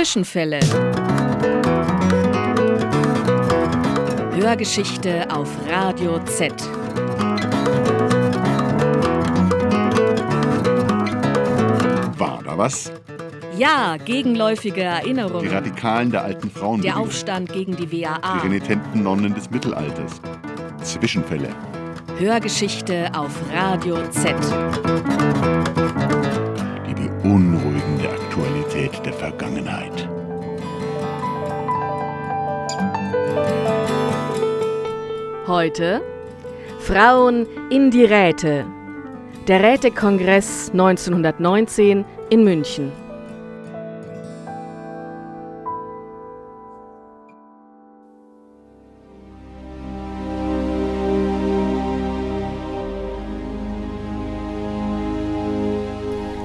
Zwischenfälle. 0.00 0.60
Hörgeschichte 4.34 5.30
auf 5.30 5.46
Radio 5.68 6.18
Z. 6.24 6.54
War 12.16 12.40
da 12.42 12.56
was? 12.56 12.90
Ja, 13.58 13.98
gegenläufige 14.02 14.80
Erinnerungen. 14.84 15.42
Die 15.42 15.54
Radikalen 15.54 16.10
der 16.10 16.24
alten 16.24 16.50
Frauen. 16.50 16.80
Der 16.80 16.96
Aufstand 16.96 17.52
gegen 17.52 17.76
die 17.76 17.92
WAA. 17.92 18.38
Die 18.38 18.46
renitenten 18.46 19.02
Nonnen 19.02 19.34
des 19.34 19.50
Mittelalters. 19.50 20.22
Zwischenfälle. 20.82 21.50
Hörgeschichte 22.16 23.10
auf 23.14 23.32
Radio 23.52 23.98
Z. 24.08 24.34
Die 26.88 26.94
beunruhigende 26.94 27.79
Aktualität 28.08 29.04
der 29.04 29.12
Vergangenheit. 29.12 30.08
Heute 35.46 36.00
Frauen 36.78 37.46
in 37.70 37.90
die 37.90 38.04
Räte. 38.04 38.64
Der 39.48 39.62
Rätekongress 39.62 40.70
1919 40.70 42.04
in 42.30 42.44
München. 42.44 43.09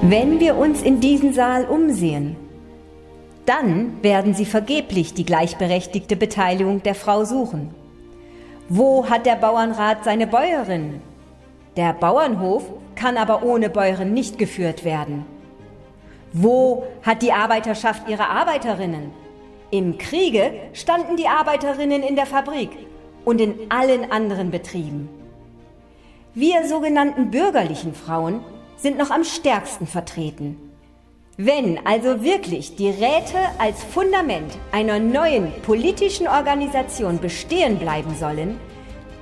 Wenn 0.08 0.38
wir 0.38 0.56
uns 0.56 0.82
in 0.82 1.00
diesen 1.00 1.32
Saal 1.32 1.64
umsehen, 1.64 2.36
dann 3.44 4.00
werden 4.04 4.34
Sie 4.34 4.44
vergeblich 4.44 5.14
die 5.14 5.24
gleichberechtigte 5.24 6.14
Beteiligung 6.14 6.80
der 6.80 6.94
Frau 6.94 7.24
suchen. 7.24 7.74
Wo 8.68 9.10
hat 9.10 9.26
der 9.26 9.34
Bauernrat 9.34 10.04
seine 10.04 10.28
Bäuerin? 10.28 11.00
Der 11.76 11.92
Bauernhof 11.92 12.62
kann 12.94 13.16
aber 13.16 13.42
ohne 13.42 13.68
Bäuerin 13.68 14.14
nicht 14.14 14.38
geführt 14.38 14.84
werden. 14.84 15.24
Wo 16.32 16.84
hat 17.02 17.22
die 17.22 17.32
Arbeiterschaft 17.32 18.08
ihre 18.08 18.28
Arbeiterinnen? 18.28 19.10
Im 19.72 19.98
Kriege 19.98 20.52
standen 20.72 21.16
die 21.16 21.26
Arbeiterinnen 21.26 22.04
in 22.04 22.14
der 22.14 22.26
Fabrik 22.26 22.70
und 23.24 23.40
in 23.40 23.54
allen 23.70 24.12
anderen 24.12 24.52
Betrieben. 24.52 25.08
Wir 26.32 26.64
sogenannten 26.68 27.32
bürgerlichen 27.32 27.92
Frauen 27.92 28.38
sind 28.76 28.98
noch 28.98 29.10
am 29.10 29.24
stärksten 29.24 29.86
vertreten. 29.86 30.58
Wenn 31.38 31.84
also 31.86 32.22
wirklich 32.22 32.76
die 32.76 32.88
Räte 32.88 33.38
als 33.58 33.82
Fundament 33.84 34.56
einer 34.72 34.98
neuen 34.98 35.52
politischen 35.62 36.26
Organisation 36.26 37.18
bestehen 37.18 37.78
bleiben 37.78 38.14
sollen, 38.18 38.58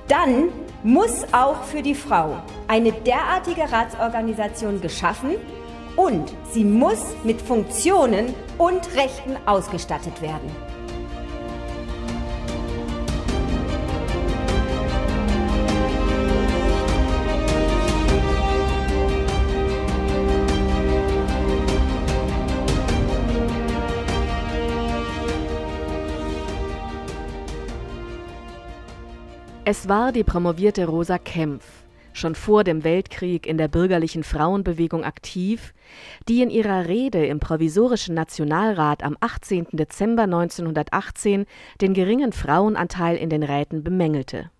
dann 0.07 0.49
muss 0.83 1.25
auch 1.33 1.63
für 1.63 1.81
die 1.81 1.95
Frau 1.95 2.37
eine 2.67 2.93
derartige 2.93 3.69
Ratsorganisation 3.69 4.79
geschaffen 4.79 5.35
und 5.97 6.31
sie 6.51 6.63
muss 6.63 7.03
mit 7.23 7.41
Funktionen 7.41 8.33
und 8.57 8.95
Rechten 8.95 9.35
ausgestattet 9.45 10.21
werden. 10.21 10.74
Es 29.67 29.89
war 29.89 30.11
die 30.11 30.23
promovierte 30.23 30.85
Rosa 30.85 31.17
Kempf, 31.17 31.65
schon 32.13 32.35
vor 32.35 32.63
dem 32.63 32.83
Weltkrieg 32.83 33.47
in 33.47 33.57
der 33.57 33.67
bürgerlichen 33.67 34.23
Frauenbewegung 34.23 35.03
aktiv, 35.03 35.73
die 36.29 36.43
in 36.43 36.51
ihrer 36.51 36.85
Rede 36.87 37.25
im 37.25 37.39
provisorischen 37.39 38.13
Nationalrat 38.13 39.01
am 39.01 39.17
18. 39.21 39.69
Dezember 39.71 40.25
1918 40.25 41.47
den 41.81 41.95
geringen 41.95 42.31
Frauenanteil 42.31 43.17
in 43.17 43.31
den 43.31 43.41
Räten 43.41 43.83
bemängelte. 43.83 44.51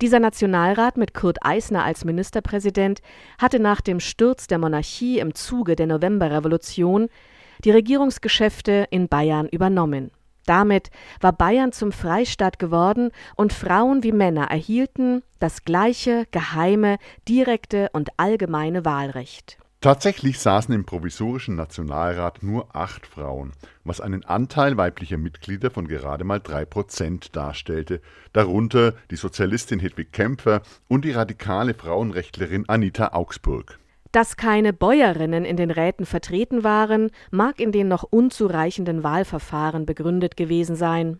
Dieser 0.00 0.20
Nationalrat 0.20 0.96
mit 0.96 1.12
Kurt 1.12 1.38
Eisner 1.44 1.82
als 1.82 2.04
Ministerpräsident 2.04 3.00
hatte 3.40 3.58
nach 3.58 3.80
dem 3.80 3.98
Sturz 3.98 4.46
der 4.46 4.58
Monarchie 4.58 5.18
im 5.18 5.34
Zuge 5.34 5.74
der 5.74 5.88
Novemberrevolution 5.88 7.08
die 7.64 7.72
Regierungsgeschäfte 7.72 8.86
in 8.90 9.08
Bayern 9.08 9.48
übernommen 9.48 10.12
damit 10.46 10.90
war 11.20 11.32
Bayern 11.32 11.72
zum 11.72 11.92
Freistaat 11.92 12.58
geworden 12.58 13.10
und 13.36 13.52
Frauen 13.52 14.02
wie 14.02 14.12
Männer 14.12 14.44
erhielten 14.44 15.22
das 15.40 15.64
gleiche, 15.64 16.26
geheime, 16.30 16.98
direkte 17.28 17.90
und 17.92 18.10
allgemeine 18.16 18.84
Wahlrecht. 18.84 19.58
Tatsächlich 19.84 20.38
saßen 20.38 20.74
im 20.74 20.86
provisorischen 20.86 21.56
Nationalrat 21.56 22.42
nur 22.42 22.74
acht 22.74 23.06
Frauen, 23.06 23.52
was 23.84 24.00
einen 24.00 24.24
Anteil 24.24 24.78
weiblicher 24.78 25.18
Mitglieder 25.18 25.70
von 25.70 25.86
gerade 25.86 26.24
mal 26.24 26.40
drei 26.40 26.64
Prozent 26.64 27.36
darstellte, 27.36 28.00
darunter 28.32 28.94
die 29.10 29.16
Sozialistin 29.16 29.80
Hedwig 29.80 30.10
Kämpfer 30.10 30.62
und 30.88 31.04
die 31.04 31.10
radikale 31.10 31.74
Frauenrechtlerin 31.74 32.66
Anita 32.66 33.12
Augsburg. 33.12 33.78
Dass 34.14 34.36
keine 34.36 34.72
Bäuerinnen 34.72 35.44
in 35.44 35.56
den 35.56 35.72
Räten 35.72 36.06
vertreten 36.06 36.62
waren, 36.62 37.10
mag 37.32 37.58
in 37.58 37.72
den 37.72 37.88
noch 37.88 38.04
unzureichenden 38.04 39.02
Wahlverfahren 39.02 39.86
begründet 39.86 40.36
gewesen 40.36 40.76
sein. 40.76 41.18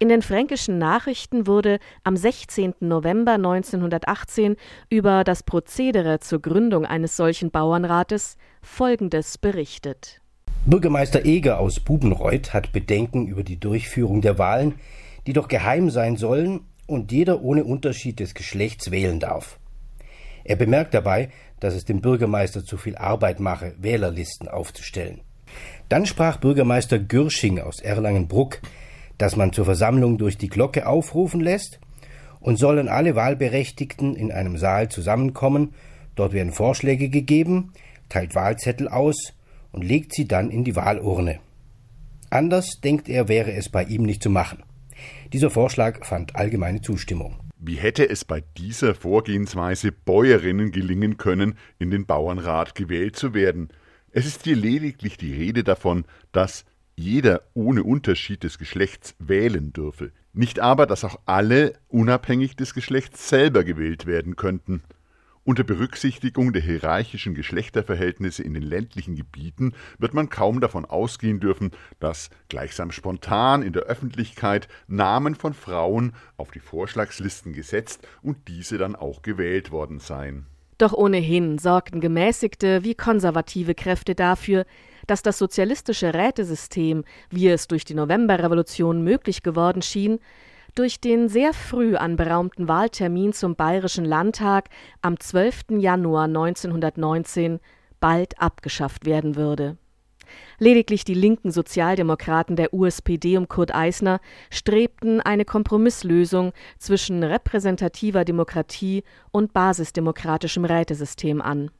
In 0.00 0.08
den 0.08 0.22
fränkischen 0.22 0.76
Nachrichten 0.76 1.46
wurde 1.46 1.78
am 2.02 2.16
16. 2.16 2.74
November 2.80 3.34
1918 3.34 4.56
über 4.90 5.22
das 5.22 5.44
Prozedere 5.44 6.18
zur 6.18 6.42
Gründung 6.42 6.84
eines 6.84 7.16
solchen 7.16 7.52
Bauernrates 7.52 8.36
Folgendes 8.60 9.38
berichtet. 9.38 10.20
Bürgermeister 10.64 11.24
Eger 11.24 11.60
aus 11.60 11.78
Bubenreuth 11.78 12.52
hat 12.52 12.72
Bedenken 12.72 13.28
über 13.28 13.44
die 13.44 13.60
Durchführung 13.60 14.20
der 14.20 14.36
Wahlen, 14.36 14.80
die 15.28 15.32
doch 15.32 15.46
geheim 15.46 15.90
sein 15.90 16.16
sollen 16.16 16.62
und 16.88 17.12
jeder 17.12 17.42
ohne 17.42 17.62
Unterschied 17.62 18.18
des 18.18 18.34
Geschlechts 18.34 18.90
wählen 18.90 19.20
darf. 19.20 19.60
Er 20.46 20.54
bemerkt 20.54 20.94
dabei, 20.94 21.30
dass 21.60 21.74
es 21.74 21.84
dem 21.84 22.00
Bürgermeister 22.00 22.64
zu 22.64 22.76
viel 22.76 22.96
Arbeit 22.96 23.40
mache, 23.40 23.74
Wählerlisten 23.78 24.48
aufzustellen. 24.48 25.20
Dann 25.88 26.06
sprach 26.06 26.38
Bürgermeister 26.38 26.98
Gürsching 26.98 27.60
aus 27.60 27.80
Erlangenbruck, 27.80 28.60
dass 29.18 29.36
man 29.36 29.52
zur 29.52 29.64
Versammlung 29.64 30.18
durch 30.18 30.36
die 30.36 30.48
Glocke 30.48 30.86
aufrufen 30.86 31.40
lässt 31.40 31.80
und 32.40 32.58
sollen 32.58 32.88
alle 32.88 33.14
Wahlberechtigten 33.14 34.14
in 34.14 34.30
einem 34.32 34.58
Saal 34.58 34.88
zusammenkommen, 34.88 35.74
dort 36.14 36.32
werden 36.32 36.52
Vorschläge 36.52 37.08
gegeben, 37.08 37.72
teilt 38.08 38.34
Wahlzettel 38.34 38.88
aus 38.88 39.32
und 39.72 39.82
legt 39.82 40.14
sie 40.14 40.26
dann 40.26 40.50
in 40.50 40.64
die 40.64 40.76
Wahlurne. 40.76 41.38
Anders, 42.30 42.80
denkt 42.82 43.08
er, 43.08 43.28
wäre 43.28 43.52
es 43.52 43.68
bei 43.68 43.84
ihm 43.84 44.02
nicht 44.02 44.22
zu 44.22 44.30
machen. 44.30 44.62
Dieser 45.32 45.50
Vorschlag 45.50 46.04
fand 46.04 46.36
allgemeine 46.36 46.80
Zustimmung. 46.80 47.45
Wie 47.58 47.76
hätte 47.76 48.08
es 48.08 48.24
bei 48.26 48.44
dieser 48.58 48.94
Vorgehensweise 48.94 49.90
Bäuerinnen 49.90 50.72
gelingen 50.72 51.16
können, 51.16 51.56
in 51.78 51.90
den 51.90 52.04
Bauernrat 52.04 52.74
gewählt 52.74 53.16
zu 53.16 53.32
werden? 53.32 53.70
Es 54.10 54.26
ist 54.26 54.44
hier 54.44 54.56
lediglich 54.56 55.16
die 55.16 55.32
Rede 55.32 55.64
davon, 55.64 56.04
dass 56.32 56.66
jeder 56.96 57.42
ohne 57.54 57.82
Unterschied 57.82 58.42
des 58.42 58.58
Geschlechts 58.58 59.14
wählen 59.18 59.72
dürfe, 59.72 60.12
nicht 60.34 60.60
aber, 60.60 60.86
dass 60.86 61.04
auch 61.04 61.18
alle 61.24 61.72
unabhängig 61.88 62.56
des 62.56 62.74
Geschlechts 62.74 63.28
selber 63.30 63.64
gewählt 63.64 64.04
werden 64.04 64.36
könnten. 64.36 64.82
Unter 65.46 65.62
Berücksichtigung 65.62 66.52
der 66.52 66.60
hierarchischen 66.60 67.36
Geschlechterverhältnisse 67.36 68.42
in 68.42 68.52
den 68.52 68.64
ländlichen 68.64 69.14
Gebieten 69.14 69.74
wird 69.96 70.12
man 70.12 70.28
kaum 70.28 70.60
davon 70.60 70.84
ausgehen 70.84 71.38
dürfen, 71.38 71.70
dass 72.00 72.30
gleichsam 72.48 72.90
spontan 72.90 73.62
in 73.62 73.72
der 73.72 73.84
Öffentlichkeit 73.84 74.66
Namen 74.88 75.36
von 75.36 75.54
Frauen 75.54 76.14
auf 76.36 76.50
die 76.50 76.58
Vorschlagslisten 76.58 77.52
gesetzt 77.52 78.04
und 78.22 78.48
diese 78.48 78.76
dann 78.76 78.96
auch 78.96 79.22
gewählt 79.22 79.70
worden 79.70 80.00
seien. 80.00 80.46
Doch 80.78 80.92
ohnehin 80.92 81.58
sorgten 81.58 82.00
gemäßigte 82.00 82.82
wie 82.82 82.96
konservative 82.96 83.76
Kräfte 83.76 84.16
dafür, 84.16 84.66
dass 85.06 85.22
das 85.22 85.38
sozialistische 85.38 86.12
Rätesystem, 86.12 87.04
wie 87.30 87.46
es 87.46 87.68
durch 87.68 87.84
die 87.84 87.94
Novemberrevolution 87.94 89.04
möglich 89.04 89.44
geworden 89.44 89.80
schien, 89.80 90.18
durch 90.76 91.00
den 91.00 91.28
sehr 91.28 91.52
früh 91.52 91.96
anberaumten 91.96 92.68
Wahltermin 92.68 93.32
zum 93.32 93.56
Bayerischen 93.56 94.04
Landtag 94.04 94.68
am 95.00 95.18
12. 95.18 95.78
Januar 95.78 96.24
1919 96.24 97.60
bald 97.98 98.40
abgeschafft 98.40 99.06
werden 99.06 99.36
würde. 99.36 99.78
Lediglich 100.58 101.04
die 101.04 101.14
linken 101.14 101.50
Sozialdemokraten 101.50 102.56
der 102.56 102.74
USPD 102.74 103.38
um 103.38 103.48
Kurt 103.48 103.74
Eisner 103.74 104.20
strebten 104.50 105.20
eine 105.20 105.44
Kompromisslösung 105.44 106.52
zwischen 106.78 107.22
repräsentativer 107.22 108.24
Demokratie 108.24 109.02
und 109.30 109.52
basisdemokratischem 109.52 110.64
Rätesystem 110.64 111.40
an 111.40 111.70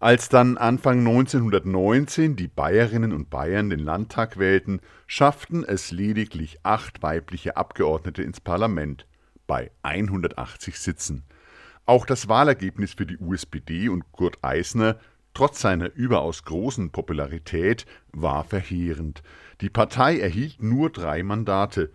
Als 0.00 0.28
dann 0.28 0.56
Anfang 0.58 1.00
1919 1.00 2.36
die 2.36 2.46
Bayerinnen 2.46 3.12
und 3.12 3.30
Bayern 3.30 3.68
den 3.68 3.80
Landtag 3.80 4.38
wählten, 4.38 4.80
schafften 5.08 5.64
es 5.64 5.90
lediglich 5.90 6.60
acht 6.62 7.02
weibliche 7.02 7.56
Abgeordnete 7.56 8.22
ins 8.22 8.40
Parlament 8.40 9.06
bei 9.48 9.72
180 9.82 10.78
Sitzen. 10.78 11.24
Auch 11.84 12.06
das 12.06 12.28
Wahlergebnis 12.28 12.94
für 12.94 13.06
die 13.06 13.18
USPD 13.18 13.88
und 13.88 14.12
Kurt 14.12 14.38
Eisner 14.42 15.00
trotz 15.34 15.60
seiner 15.60 15.92
überaus 15.94 16.44
großen 16.44 16.90
Popularität 16.90 17.84
war 18.12 18.44
verheerend. 18.44 19.24
Die 19.60 19.70
Partei 19.70 20.20
erhielt 20.20 20.62
nur 20.62 20.90
drei 20.90 21.24
Mandate. 21.24 21.90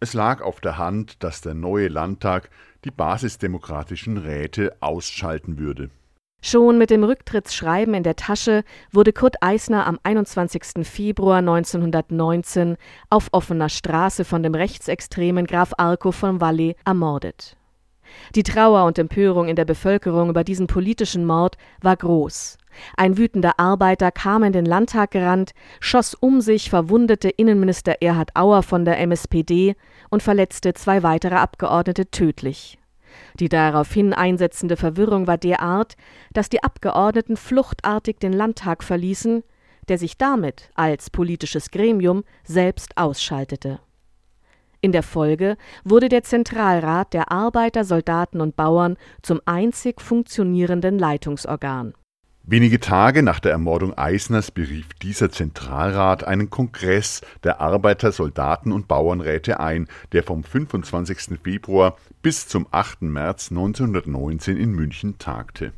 Es 0.00 0.14
lag 0.14 0.40
auf 0.40 0.60
der 0.60 0.78
Hand, 0.78 1.22
dass 1.22 1.42
der 1.42 1.54
neue 1.54 1.88
Landtag 1.88 2.50
die 2.84 2.90
basisdemokratischen 2.90 4.16
Räte 4.16 4.76
ausschalten 4.80 5.58
würde. 5.58 5.90
Schon 6.42 6.78
mit 6.78 6.90
dem 6.90 7.02
Rücktrittsschreiben 7.02 7.92
in 7.94 8.04
der 8.04 8.14
Tasche 8.14 8.62
wurde 8.92 9.12
Kurt 9.12 9.42
Eisner 9.42 9.86
am 9.86 9.98
21. 10.04 10.86
Februar 10.86 11.38
1919 11.38 12.76
auf 13.10 13.28
offener 13.32 13.68
Straße 13.68 14.24
von 14.24 14.44
dem 14.44 14.54
rechtsextremen 14.54 15.46
Graf 15.46 15.72
Arco 15.76 16.12
von 16.12 16.40
Valle 16.40 16.76
ermordet. 16.84 17.56
Die 18.36 18.44
Trauer 18.44 18.84
und 18.84 18.98
Empörung 18.98 19.48
in 19.48 19.56
der 19.56 19.64
Bevölkerung 19.64 20.30
über 20.30 20.44
diesen 20.44 20.68
politischen 20.68 21.24
Mord 21.24 21.56
war 21.82 21.96
groß. 21.96 22.58
Ein 22.96 23.16
wütender 23.16 23.58
Arbeiter 23.58 24.12
kam 24.12 24.44
in 24.44 24.52
den 24.52 24.66
Landtag 24.66 25.10
gerannt, 25.10 25.52
schoss 25.80 26.14
um 26.14 26.40
sich 26.40 26.70
verwundete 26.70 27.28
Innenminister 27.28 28.02
Erhard 28.02 28.36
Auer 28.36 28.62
von 28.62 28.84
der 28.84 28.98
MSPD 28.98 29.74
und 30.10 30.22
verletzte 30.22 30.74
zwei 30.74 31.02
weitere 31.02 31.34
Abgeordnete 31.34 32.10
tödlich. 32.10 32.78
Die 33.38 33.48
daraufhin 33.48 34.12
einsetzende 34.12 34.76
Verwirrung 34.76 35.26
war 35.26 35.38
derart, 35.38 35.96
dass 36.32 36.48
die 36.48 36.62
Abgeordneten 36.62 37.36
fluchtartig 37.36 38.18
den 38.18 38.32
Landtag 38.32 38.82
verließen, 38.82 39.42
der 39.88 39.98
sich 39.98 40.18
damit 40.18 40.70
als 40.74 41.10
politisches 41.10 41.70
Gremium 41.70 42.24
selbst 42.44 42.96
ausschaltete. 42.96 43.80
In 44.80 44.92
der 44.92 45.02
Folge 45.02 45.56
wurde 45.84 46.08
der 46.08 46.22
Zentralrat 46.22 47.12
der 47.12 47.32
Arbeiter, 47.32 47.84
Soldaten 47.84 48.40
und 48.40 48.56
Bauern 48.56 48.96
zum 49.22 49.40
einzig 49.44 50.00
funktionierenden 50.00 50.98
Leitungsorgan. 50.98 51.94
Wenige 52.48 52.78
Tage 52.78 53.24
nach 53.24 53.40
der 53.40 53.50
Ermordung 53.50 53.98
Eisners 53.98 54.52
berief 54.52 54.94
dieser 55.02 55.32
Zentralrat 55.32 56.22
einen 56.22 56.48
Kongress 56.48 57.20
der 57.42 57.60
Arbeiter, 57.60 58.12
Soldaten 58.12 58.70
und 58.70 58.86
Bauernräte 58.86 59.58
ein, 59.58 59.88
der 60.12 60.22
vom 60.22 60.44
25. 60.44 61.40
Februar 61.42 61.96
bis 62.22 62.46
zum 62.46 62.68
8. 62.70 63.02
März 63.02 63.50
1919 63.50 64.56
in 64.56 64.70
München 64.70 65.18
tagte. 65.18 65.72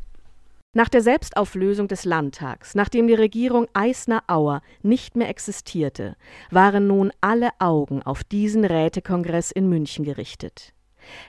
Nach 0.74 0.90
der 0.90 1.00
Selbstauflösung 1.00 1.88
des 1.88 2.04
Landtags, 2.04 2.74
nachdem 2.74 3.06
die 3.06 3.14
Regierung 3.14 3.66
Eisner-Auer 3.72 4.60
nicht 4.82 5.16
mehr 5.16 5.30
existierte, 5.30 6.16
waren 6.50 6.86
nun 6.86 7.12
alle 7.22 7.48
Augen 7.60 8.02
auf 8.02 8.24
diesen 8.24 8.66
Rätekongress 8.66 9.52
in 9.52 9.70
München 9.70 10.04
gerichtet. 10.04 10.74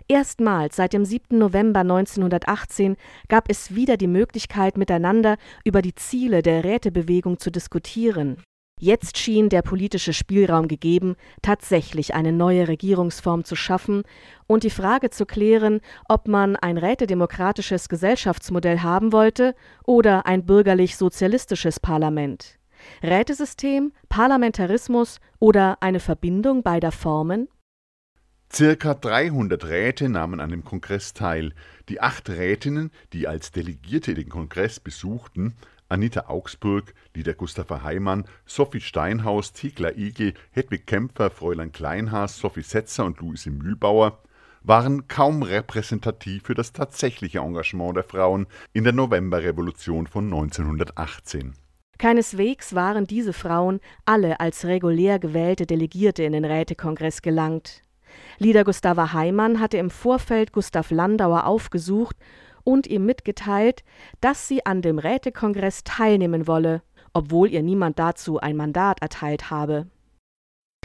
Erstmals 0.07 0.75
seit 0.75 0.93
dem 0.93 1.05
7. 1.05 1.37
November 1.37 1.81
1918 1.81 2.97
gab 3.27 3.49
es 3.49 3.75
wieder 3.75 3.97
die 3.97 4.07
Möglichkeit, 4.07 4.77
miteinander 4.77 5.37
über 5.63 5.81
die 5.81 5.95
Ziele 5.95 6.41
der 6.41 6.63
Rätebewegung 6.63 7.39
zu 7.39 7.51
diskutieren. 7.51 8.43
Jetzt 8.81 9.17
schien 9.17 9.49
der 9.49 9.61
politische 9.61 10.13
Spielraum 10.13 10.69
gegeben, 10.69 11.17
tatsächlich 11.41 12.15
eine 12.15 12.31
neue 12.31 12.69
Regierungsform 12.69 13.43
zu 13.43 13.57
schaffen 13.57 14.03
und 14.47 14.63
die 14.63 14.69
Frage 14.69 15.09
zu 15.09 15.25
klären, 15.25 15.81
ob 16.07 16.29
man 16.29 16.55
ein 16.55 16.77
rätedemokratisches 16.77 17.89
Gesellschaftsmodell 17.89 18.79
haben 18.79 19.11
wollte 19.11 19.53
oder 19.83 20.25
ein 20.25 20.45
bürgerlich-sozialistisches 20.45 21.81
Parlament. 21.81 22.57
Rätesystem, 23.03 23.91
Parlamentarismus 24.07 25.19
oder 25.39 25.77
eine 25.81 25.99
Verbindung 25.99 26.63
beider 26.63 26.93
Formen? 26.93 27.49
Circa 28.51 28.95
300 28.95 29.63
Räte 29.65 30.09
nahmen 30.09 30.39
an 30.39 30.49
dem 30.49 30.63
Kongress 30.63 31.13
teil. 31.13 31.53
Die 31.87 32.01
acht 32.01 32.29
Rätinnen, 32.29 32.91
die 33.13 33.27
als 33.27 33.51
Delegierte 33.51 34.15
den 34.15 34.27
Kongress 34.27 34.79
besuchten, 34.79 35.55
Anita 35.87 36.25
Augsburg, 36.27 36.93
Lieder 37.15 37.33
Gustav 37.33 37.69
Heimann, 37.83 38.25
Sophie 38.45 38.81
Steinhaus, 38.81 39.53
Thekla 39.53 39.91
Igel, 39.91 40.33
Hedwig 40.51 40.87
Kämpfer, 40.87 41.29
Fräulein 41.29 41.71
Kleinhaas, 41.71 42.37
Sophie 42.37 42.63
Setzer 42.63 43.05
und 43.05 43.19
Luise 43.19 43.51
Mühlbauer, 43.51 44.19
waren 44.61 45.07
kaum 45.07 45.43
repräsentativ 45.43 46.43
für 46.43 46.55
das 46.55 46.73
tatsächliche 46.73 47.39
Engagement 47.39 47.97
der 47.97 48.03
Frauen 48.03 48.47
in 48.73 48.83
der 48.83 48.93
Novemberrevolution 48.93 50.07
von 50.07 50.25
1918. 50.25 51.53
Keineswegs 51.97 52.73
waren 52.75 53.05
diese 53.05 53.33
Frauen 53.33 53.79
alle 54.05 54.39
als 54.39 54.65
regulär 54.65 55.19
gewählte 55.19 55.65
Delegierte 55.65 56.23
in 56.23 56.31
den 56.31 56.45
Rätekongress 56.45 57.21
gelangt. 57.21 57.83
Lieder 58.37 58.63
Gustava 58.63 59.13
Heimann 59.13 59.59
hatte 59.59 59.77
im 59.77 59.89
Vorfeld 59.89 60.51
Gustav 60.51 60.91
Landauer 60.91 61.45
aufgesucht 61.45 62.15
und 62.63 62.87
ihm 62.87 63.05
mitgeteilt, 63.05 63.83
dass 64.21 64.47
sie 64.47 64.65
an 64.65 64.81
dem 64.81 64.99
Rätekongress 64.99 65.83
teilnehmen 65.83 66.47
wolle, 66.47 66.81
obwohl 67.13 67.51
ihr 67.51 67.63
niemand 67.63 67.99
dazu 67.99 68.39
ein 68.39 68.55
Mandat 68.55 69.01
erteilt 69.01 69.49
habe. 69.49 69.87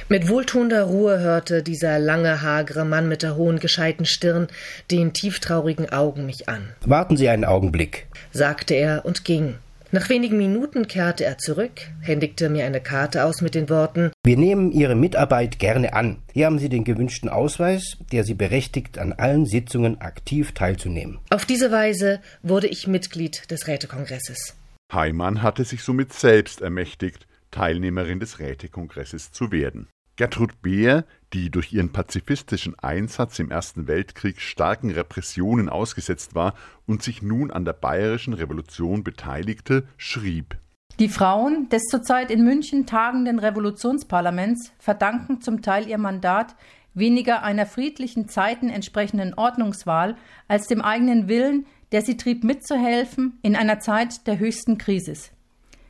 Mit 0.08 0.28
wohltuender 0.28 0.84
Ruhe 0.84 1.20
hörte 1.20 1.62
dieser 1.62 1.98
lange, 1.98 2.42
hagere 2.42 2.84
Mann 2.84 3.08
mit 3.08 3.22
der 3.22 3.36
hohen, 3.36 3.58
gescheiten 3.58 4.04
Stirn 4.04 4.48
den 4.90 5.12
tieftraurigen 5.12 5.90
Augen 5.92 6.26
mich 6.26 6.48
an. 6.48 6.68
Warten 6.84 7.16
Sie 7.16 7.28
einen 7.28 7.44
Augenblick, 7.44 8.06
sagte 8.32 8.74
er 8.74 9.04
und 9.06 9.24
ging. 9.24 9.56
Nach 9.94 10.08
wenigen 10.08 10.38
Minuten 10.38 10.88
kehrte 10.88 11.24
er 11.24 11.38
zurück, 11.38 11.82
händigte 12.00 12.48
mir 12.48 12.64
eine 12.64 12.80
Karte 12.80 13.24
aus 13.24 13.42
mit 13.42 13.54
den 13.54 13.68
Worten 13.68 14.10
Wir 14.26 14.36
nehmen 14.36 14.72
Ihre 14.72 14.96
Mitarbeit 14.96 15.60
gerne 15.60 15.92
an. 15.94 16.16
Hier 16.32 16.46
haben 16.46 16.58
Sie 16.58 16.68
den 16.68 16.82
gewünschten 16.82 17.28
Ausweis, 17.28 17.96
der 18.10 18.24
Sie 18.24 18.34
berechtigt, 18.34 18.98
an 18.98 19.12
allen 19.12 19.46
Sitzungen 19.46 20.00
aktiv 20.00 20.50
teilzunehmen. 20.50 21.20
Auf 21.30 21.46
diese 21.46 21.70
Weise 21.70 22.20
wurde 22.42 22.66
ich 22.66 22.88
Mitglied 22.88 23.48
des 23.52 23.68
Rätekongresses. 23.68 24.56
Heimann 24.92 25.42
hatte 25.42 25.62
sich 25.62 25.84
somit 25.84 26.12
selbst 26.12 26.60
ermächtigt, 26.60 27.28
Teilnehmerin 27.52 28.18
des 28.18 28.40
Rätekongresses 28.40 29.30
zu 29.30 29.52
werden. 29.52 29.86
Gertrud 30.16 30.60
Beer, 30.60 31.04
die 31.34 31.50
durch 31.50 31.72
ihren 31.72 31.90
pazifistischen 31.90 32.78
Einsatz 32.78 33.40
im 33.40 33.50
Ersten 33.50 33.88
Weltkrieg 33.88 34.40
starken 34.40 34.90
Repressionen 34.90 35.68
ausgesetzt 35.68 36.34
war 36.34 36.54
und 36.86 37.02
sich 37.02 37.22
nun 37.22 37.50
an 37.50 37.64
der 37.64 37.72
bayerischen 37.72 38.34
Revolution 38.34 39.02
beteiligte, 39.02 39.84
schrieb. 39.96 40.56
Die 41.00 41.08
Frauen 41.08 41.68
des 41.70 41.82
zurzeit 41.90 42.30
in 42.30 42.44
München 42.44 42.86
tagenden 42.86 43.40
Revolutionsparlaments 43.40 44.72
verdanken 44.78 45.40
zum 45.40 45.60
Teil 45.60 45.88
ihr 45.88 45.98
Mandat 45.98 46.54
weniger 46.94 47.42
einer 47.42 47.66
friedlichen 47.66 48.28
Zeiten 48.28 48.68
entsprechenden 48.68 49.34
Ordnungswahl 49.34 50.16
als 50.46 50.68
dem 50.68 50.80
eigenen 50.80 51.26
Willen, 51.26 51.66
der 51.90 52.02
sie 52.02 52.16
trieb 52.16 52.44
mitzuhelfen 52.44 53.38
in 53.42 53.56
einer 53.56 53.80
Zeit 53.80 54.28
der 54.28 54.38
höchsten 54.38 54.78
Krisis. 54.78 55.32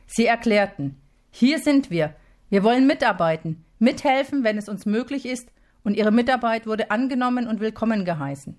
Sie 0.07 0.25
erklärten, 0.25 0.95
hier 1.29 1.59
sind 1.59 1.91
wir, 1.91 2.15
wir 2.49 2.63
wollen 2.63 2.87
mitarbeiten, 2.87 3.63
mithelfen, 3.79 4.43
wenn 4.43 4.57
es 4.57 4.69
uns 4.69 4.85
möglich 4.85 5.25
ist, 5.25 5.49
und 5.83 5.95
ihre 5.95 6.11
Mitarbeit 6.11 6.65
wurde 6.65 6.91
angenommen 6.91 7.47
und 7.47 7.59
willkommen 7.59 8.05
geheißen. 8.05 8.57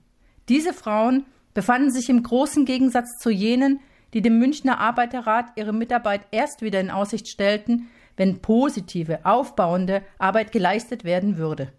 Diese 0.49 0.73
Frauen 0.73 1.27
befanden 1.55 1.91
sich 1.91 2.09
im 2.09 2.23
großen 2.23 2.65
Gegensatz 2.65 3.19
zu 3.19 3.31
jenen, 3.31 3.81
die 4.15 4.23
dem 4.23 4.39
Münchner 4.39 4.79
Arbeiterrat 4.79 5.47
ihre 5.57 5.73
Mitarbeit 5.73 6.23
erst 6.31 6.63
wieder 6.63 6.81
in 6.81 6.91
Aussicht 6.91 7.29
stellten, 7.29 7.89
wenn 8.17 8.41
positive, 8.41 9.25
aufbauende 9.25 10.03
Arbeit 10.19 10.53
geleistet 10.53 11.05
werden 11.05 11.37
würde. 11.37 11.73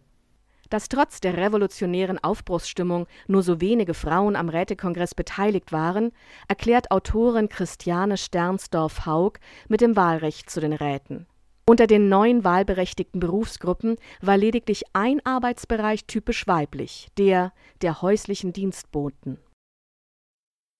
Dass 0.70 0.89
trotz 0.89 1.22
der 1.22 1.38
revolutionären 1.38 2.22
Aufbruchsstimmung 2.22 3.08
nur 3.27 3.41
so 3.41 3.62
wenige 3.62 3.94
Frauen 3.94 4.36
am 4.36 4.50
Rätekongress 4.50 5.15
beteiligt 5.15 5.72
waren, 5.72 6.12
erklärt 6.50 6.91
Autorin 6.91 7.48
Christiane 7.48 8.17
Sternsdorf-Haug 8.17 9.39
mit 9.70 9.79
dem 9.79 9.96
Wahlrecht 9.96 10.50
zu 10.50 10.60
den 10.60 10.74
Räten. 10.74 11.25
Unter 11.69 11.86
den 11.86 12.07
neuen 12.07 12.45
wahlberechtigten 12.45 13.19
Berufsgruppen 13.19 13.97
war 14.21 14.38
lediglich 14.38 14.86
ein 14.93 15.19
Arbeitsbereich 15.25 16.05
typisch 16.05 16.47
weiblich, 16.47 17.09
der 17.17 17.51
der 17.81 18.01
häuslichen 18.01 18.53
Dienstboten. 18.53 19.38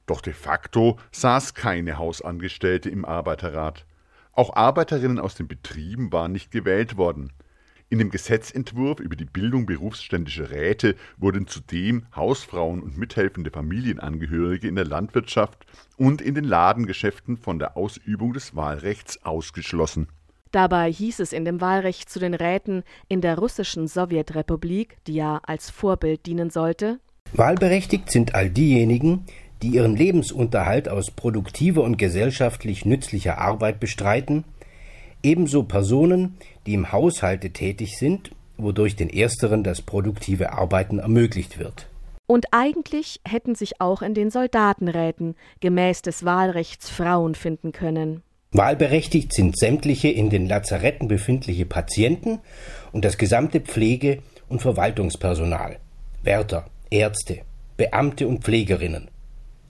Doch 0.06 0.22
de 0.22 0.32
facto 0.32 0.98
saß 1.12 1.54
keine 1.56 1.98
Hausangestellte 1.98 2.90
im 2.90 3.04
Arbeiterrat. 3.04 3.86
Auch 4.32 4.56
Arbeiterinnen 4.56 5.20
aus 5.20 5.36
den 5.36 5.50
Betrieben 5.50 6.14
waren 6.14 6.32
nicht 6.32 6.52
gewählt 6.52 6.96
worden. 6.96 7.34
In 7.90 8.00
dem 8.00 8.10
Gesetzentwurf 8.10 9.02
über 9.02 9.18
die 9.18 9.26
Bildung 9.26 9.66
berufsständischer 9.66 10.52
Räte 10.52 10.96
wurden 11.18 11.48
zudem 11.48 12.06
Hausfrauen 12.16 12.82
und 12.82 12.98
mithelfende 12.98 13.52
Familienangehörige 13.52 14.70
in 14.70 14.76
der 14.76 14.86
Landwirtschaft 14.86 15.66
und 15.98 16.22
in 16.22 16.34
den 16.34 16.46
Ladengeschäften 16.46 17.36
von 17.36 17.60
der 17.60 17.76
Ausübung 17.76 18.32
des 18.32 18.56
Wahlrechts 18.56 19.24
ausgeschlossen. 19.26 20.08
Dabei 20.52 20.92
hieß 20.92 21.20
es 21.20 21.34
in 21.34 21.46
dem 21.46 21.62
Wahlrecht 21.62 22.10
zu 22.10 22.20
den 22.20 22.34
Räten 22.34 22.84
in 23.08 23.22
der 23.22 23.38
russischen 23.38 23.88
Sowjetrepublik, 23.88 24.98
die 25.08 25.16
ja 25.16 25.40
als 25.44 25.70
Vorbild 25.70 26.26
dienen 26.26 26.50
sollte, 26.50 27.00
Wahlberechtigt 27.34 28.10
sind 28.10 28.36
all 28.36 28.50
diejenigen, 28.50 29.26
die 29.62 29.70
ihren 29.70 29.96
Lebensunterhalt 29.96 30.88
aus 30.88 31.12
produktiver 31.12 31.84
und 31.84 31.98
gesellschaftlich 31.98 32.86
nützlicher 32.86 33.38
Arbeit 33.38 33.80
bestreiten, 33.80 34.44
ebenso 35.24 35.64
Personen, 35.64 36.38
die 36.66 36.74
im 36.74 36.92
Haushalte 36.92 37.52
tätig 37.52 37.98
sind, 37.98 38.32
wodurch 38.58 38.96
den 38.96 39.10
ersteren 39.10 39.64
das 39.64 39.82
produktive 39.82 40.54
Arbeiten 40.54 41.00
ermöglicht 41.00 41.60
wird. 41.60 41.88
Und 42.28 42.48
eigentlich 42.52 43.22
hätten 43.26 43.56
sich 43.56 43.80
auch 43.80 44.02
in 44.02 44.14
den 44.14 44.32
Soldatenräten 44.32 45.36
gemäß 45.60 46.02
des 46.02 46.26
Wahlrechts 46.26 46.90
Frauen 46.90 47.36
finden 47.36 47.72
können. 47.72 48.22
Wahlberechtigt 48.52 49.34
sind 49.34 49.58
sämtliche 49.58 50.08
in 50.08 50.30
den 50.30 50.48
Lazaretten 50.48 51.10
befindliche 51.10 51.66
Patienten 51.66 52.40
und 52.94 53.04
das 53.04 53.18
gesamte 53.18 53.60
Pflege- 53.60 54.20
und 54.48 54.62
Verwaltungspersonal, 54.62 55.80
Wärter, 56.24 56.66
Ärzte, 56.90 57.42
Beamte 57.76 58.26
und 58.28 58.46
Pflegerinnen. 58.46 59.10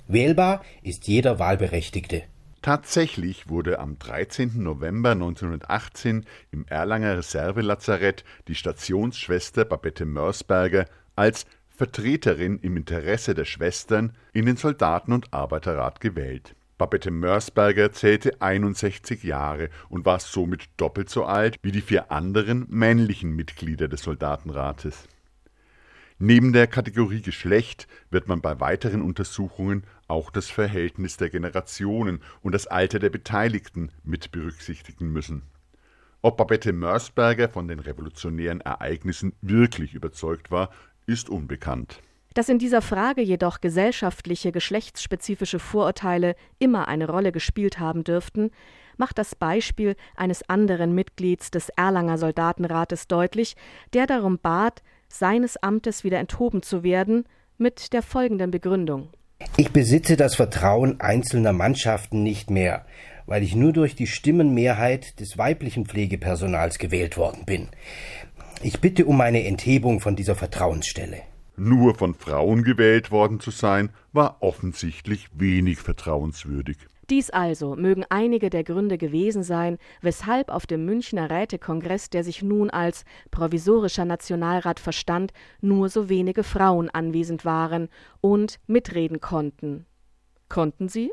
Wählbar 0.07 0.63
ist 0.83 1.07
jeder 1.07 1.39
Wahlberechtigte. 1.39 2.23
Tatsächlich 2.61 3.49
wurde 3.49 3.79
am 3.79 3.97
13. 3.97 4.61
November 4.61 5.11
1918 5.11 6.25
im 6.51 6.65
Erlanger 6.67 7.17
Reservelazarett 7.17 8.23
die 8.47 8.55
Stationsschwester 8.55 9.65
Babette 9.65 10.05
Mörsberger 10.05 10.85
als 11.15 11.45
Vertreterin 11.69 12.59
im 12.59 12.77
Interesse 12.77 13.33
der 13.33 13.45
Schwestern 13.45 14.15
in 14.33 14.45
den 14.45 14.57
Soldaten- 14.57 15.13
und 15.13 15.33
Arbeiterrat 15.33 15.99
gewählt. 15.99 16.56
Babette 16.77 17.09
Mörsberger 17.09 17.91
zählte 17.91 18.39
61 18.39 19.23
Jahre 19.23 19.69
und 19.89 20.05
war 20.05 20.19
somit 20.19 20.69
doppelt 20.77 21.09
so 21.09 21.25
alt 21.25 21.57
wie 21.63 21.71
die 21.71 21.81
vier 21.81 22.11
anderen 22.11 22.67
männlichen 22.69 23.35
Mitglieder 23.35 23.87
des 23.87 24.03
Soldatenrates. 24.03 25.07
Neben 26.19 26.53
der 26.53 26.67
Kategorie 26.67 27.23
Geschlecht 27.23 27.87
wird 28.11 28.27
man 28.27 28.41
bei 28.41 28.59
weiteren 28.59 29.01
Untersuchungen 29.01 29.85
auch 30.07 30.29
das 30.29 30.49
Verhältnis 30.49 31.17
der 31.17 31.31
Generationen 31.31 32.21
und 32.41 32.53
das 32.53 32.67
Alter 32.67 32.99
der 32.99 33.09
Beteiligten 33.09 33.91
mit 34.03 34.31
berücksichtigen 34.31 35.11
müssen. 35.11 35.43
Ob 36.21 36.37
Babette 36.37 36.73
Mörsberger 36.73 37.49
von 37.49 37.67
den 37.67 37.79
revolutionären 37.79 38.61
Ereignissen 38.61 39.33
wirklich 39.41 39.95
überzeugt 39.95 40.51
war, 40.51 40.69
ist 41.07 41.29
unbekannt. 41.29 42.01
Dass 42.37 42.49
in 42.49 42.59
dieser 42.59 42.83
Frage 42.83 43.23
jedoch 43.23 43.61
gesellschaftliche, 43.61 44.51
geschlechtsspezifische 44.51 45.57
Vorurteile 45.57 46.35
immer 46.59 46.87
eine 46.87 47.09
Rolle 47.09 47.31
gespielt 47.31 47.79
haben 47.79 48.03
dürften, 48.03 48.51
macht 48.95 49.17
das 49.17 49.33
Beispiel 49.33 49.95
eines 50.15 50.47
anderen 50.47 50.93
Mitglieds 50.93 51.49
des 51.49 51.69
Erlanger 51.69 52.19
Soldatenrates 52.19 53.07
deutlich, 53.07 53.55
der 53.93 54.05
darum 54.05 54.37
bat, 54.37 54.83
seines 55.07 55.57
Amtes 55.57 56.03
wieder 56.03 56.19
enthoben 56.19 56.61
zu 56.61 56.83
werden, 56.83 57.23
mit 57.57 57.91
der 57.91 58.03
folgenden 58.03 58.51
Begründung. 58.51 59.09
Ich 59.57 59.71
besitze 59.71 60.15
das 60.15 60.35
Vertrauen 60.35 60.99
einzelner 60.99 61.53
Mannschaften 61.53 62.21
nicht 62.21 62.51
mehr, 62.51 62.85
weil 63.25 63.41
ich 63.41 63.55
nur 63.55 63.73
durch 63.73 63.95
die 63.95 64.05
Stimmenmehrheit 64.05 65.19
des 65.19 65.39
weiblichen 65.39 65.87
Pflegepersonals 65.87 66.77
gewählt 66.77 67.17
worden 67.17 67.45
bin. 67.47 67.69
Ich 68.61 68.79
bitte 68.79 69.07
um 69.07 69.17
meine 69.17 69.43
Enthebung 69.43 70.01
von 70.01 70.15
dieser 70.15 70.35
Vertrauensstelle. 70.35 71.23
Nur 71.59 71.95
von 71.95 72.13
Frauen 72.13 72.63
gewählt 72.63 73.09
worden 73.09 73.39
zu 73.39 73.49
sein, 73.49 73.89
war 74.13 74.37
offensichtlich 74.41 75.27
wenig 75.33 75.79
vertrauenswürdig. 75.79 76.77
Dies 77.09 77.31
also 77.31 77.75
mögen 77.75 78.05
einige 78.09 78.51
der 78.51 78.63
Gründe 78.63 78.99
gewesen 78.99 79.41
sein, 79.41 79.79
weshalb 80.01 80.49
auf 80.49 80.67
dem 80.67 80.85
Münchner 80.85 81.31
Rätekongress, 81.31 82.11
der 82.11 82.23
sich 82.23 82.43
nun 82.43 82.69
als 82.69 83.05
provisorischer 83.31 84.05
Nationalrat 84.05 84.79
verstand, 84.79 85.31
nur 85.59 85.89
so 85.89 86.09
wenige 86.09 86.43
Frauen 86.43 86.89
anwesend 86.89 87.43
waren 87.43 87.87
und 88.21 88.59
mitreden 88.67 89.19
konnten. 89.19 89.87
Konnten 90.49 90.89
sie? 90.89 91.11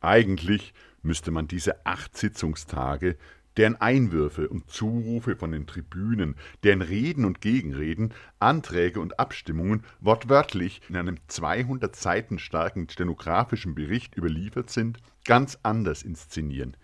Eigentlich 0.00 0.72
müsste 1.02 1.30
man 1.30 1.46
diese 1.46 1.86
acht 1.86 2.16
Sitzungstage 2.16 3.16
deren 3.58 3.76
Einwürfe 3.76 4.48
und 4.48 4.70
Zurufe 4.70 5.36
von 5.36 5.52
den 5.52 5.66
Tribünen, 5.66 6.36
deren 6.62 6.80
Reden 6.80 7.24
und 7.24 7.40
Gegenreden, 7.40 8.14
Anträge 8.38 9.00
und 9.00 9.18
Abstimmungen 9.18 9.82
wortwörtlich 10.00 10.80
in 10.88 10.96
einem 10.96 11.18
200 11.26 11.94
Seiten 11.94 12.38
starken 12.38 12.88
stenografischen 12.88 13.74
Bericht 13.74 14.16
überliefert 14.16 14.70
sind, 14.70 14.98
ganz 15.24 15.58
anders 15.64 16.02
inszenieren. 16.02 16.76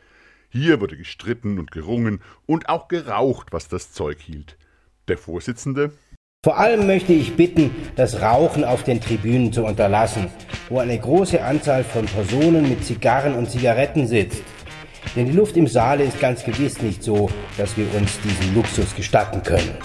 Hier 0.50 0.80
wurde 0.80 0.96
gestritten 0.96 1.58
und 1.58 1.70
gerungen 1.70 2.20
und 2.44 2.68
auch 2.68 2.88
geraucht, 2.88 3.52
was 3.52 3.68
das 3.68 3.92
Zeug 3.92 4.20
hielt. 4.20 4.58
Der 5.08 5.16
Vorsitzende 5.16 5.92
vor 6.44 6.58
allem 6.58 6.86
möchte 6.86 7.14
ich 7.14 7.36
bitten, 7.36 7.70
das 7.96 8.20
Rauchen 8.20 8.64
auf 8.64 8.82
den 8.82 9.00
Tribünen 9.00 9.50
zu 9.50 9.64
unterlassen, 9.64 10.28
wo 10.68 10.78
eine 10.78 10.98
große 10.98 11.42
Anzahl 11.42 11.84
von 11.84 12.04
Personen 12.04 12.68
mit 12.68 12.84
Zigarren 12.84 13.34
und 13.34 13.50
Zigaretten 13.50 14.06
sitzt. 14.06 14.42
Denn 15.16 15.26
die 15.26 15.32
Luft 15.32 15.56
im 15.56 15.66
Saale 15.66 16.04
ist 16.04 16.20
ganz 16.20 16.44
gewiss 16.44 16.82
nicht 16.82 17.02
so, 17.02 17.30
dass 17.56 17.76
wir 17.76 17.86
uns 17.94 18.18
diesen 18.20 18.54
Luxus 18.54 18.94
gestatten 18.94 19.42
können. 19.42 19.78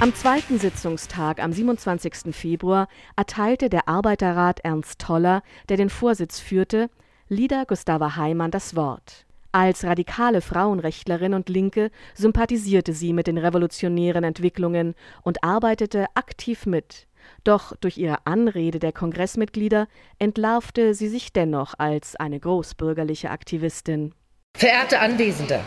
Am 0.00 0.14
zweiten 0.14 0.58
Sitzungstag 0.58 1.42
am 1.42 1.52
27. 1.52 2.34
Februar 2.34 2.88
erteilte 3.16 3.68
der 3.68 3.86
Arbeiterrat 3.86 4.60
Ernst 4.60 4.98
Toller, 4.98 5.42
der 5.68 5.76
den 5.76 5.90
Vorsitz 5.90 6.40
führte, 6.40 6.88
Lida 7.32 7.62
Gustava 7.62 8.16
Heimann 8.16 8.50
das 8.50 8.74
Wort. 8.74 9.24
Als 9.52 9.84
radikale 9.84 10.40
Frauenrechtlerin 10.40 11.32
und 11.32 11.48
Linke 11.48 11.92
sympathisierte 12.12 12.92
sie 12.92 13.12
mit 13.12 13.28
den 13.28 13.38
revolutionären 13.38 14.24
Entwicklungen 14.24 14.96
und 15.22 15.44
arbeitete 15.44 16.06
aktiv 16.14 16.66
mit. 16.66 17.06
Doch 17.44 17.76
durch 17.76 17.98
ihre 17.98 18.26
Anrede 18.26 18.80
der 18.80 18.90
Kongressmitglieder 18.90 19.86
entlarvte 20.18 20.92
sie 20.92 21.06
sich 21.06 21.32
dennoch 21.32 21.74
als 21.78 22.16
eine 22.16 22.40
großbürgerliche 22.40 23.30
Aktivistin. 23.30 24.12
Verehrte 24.56 24.98
Anwesende, 24.98 25.60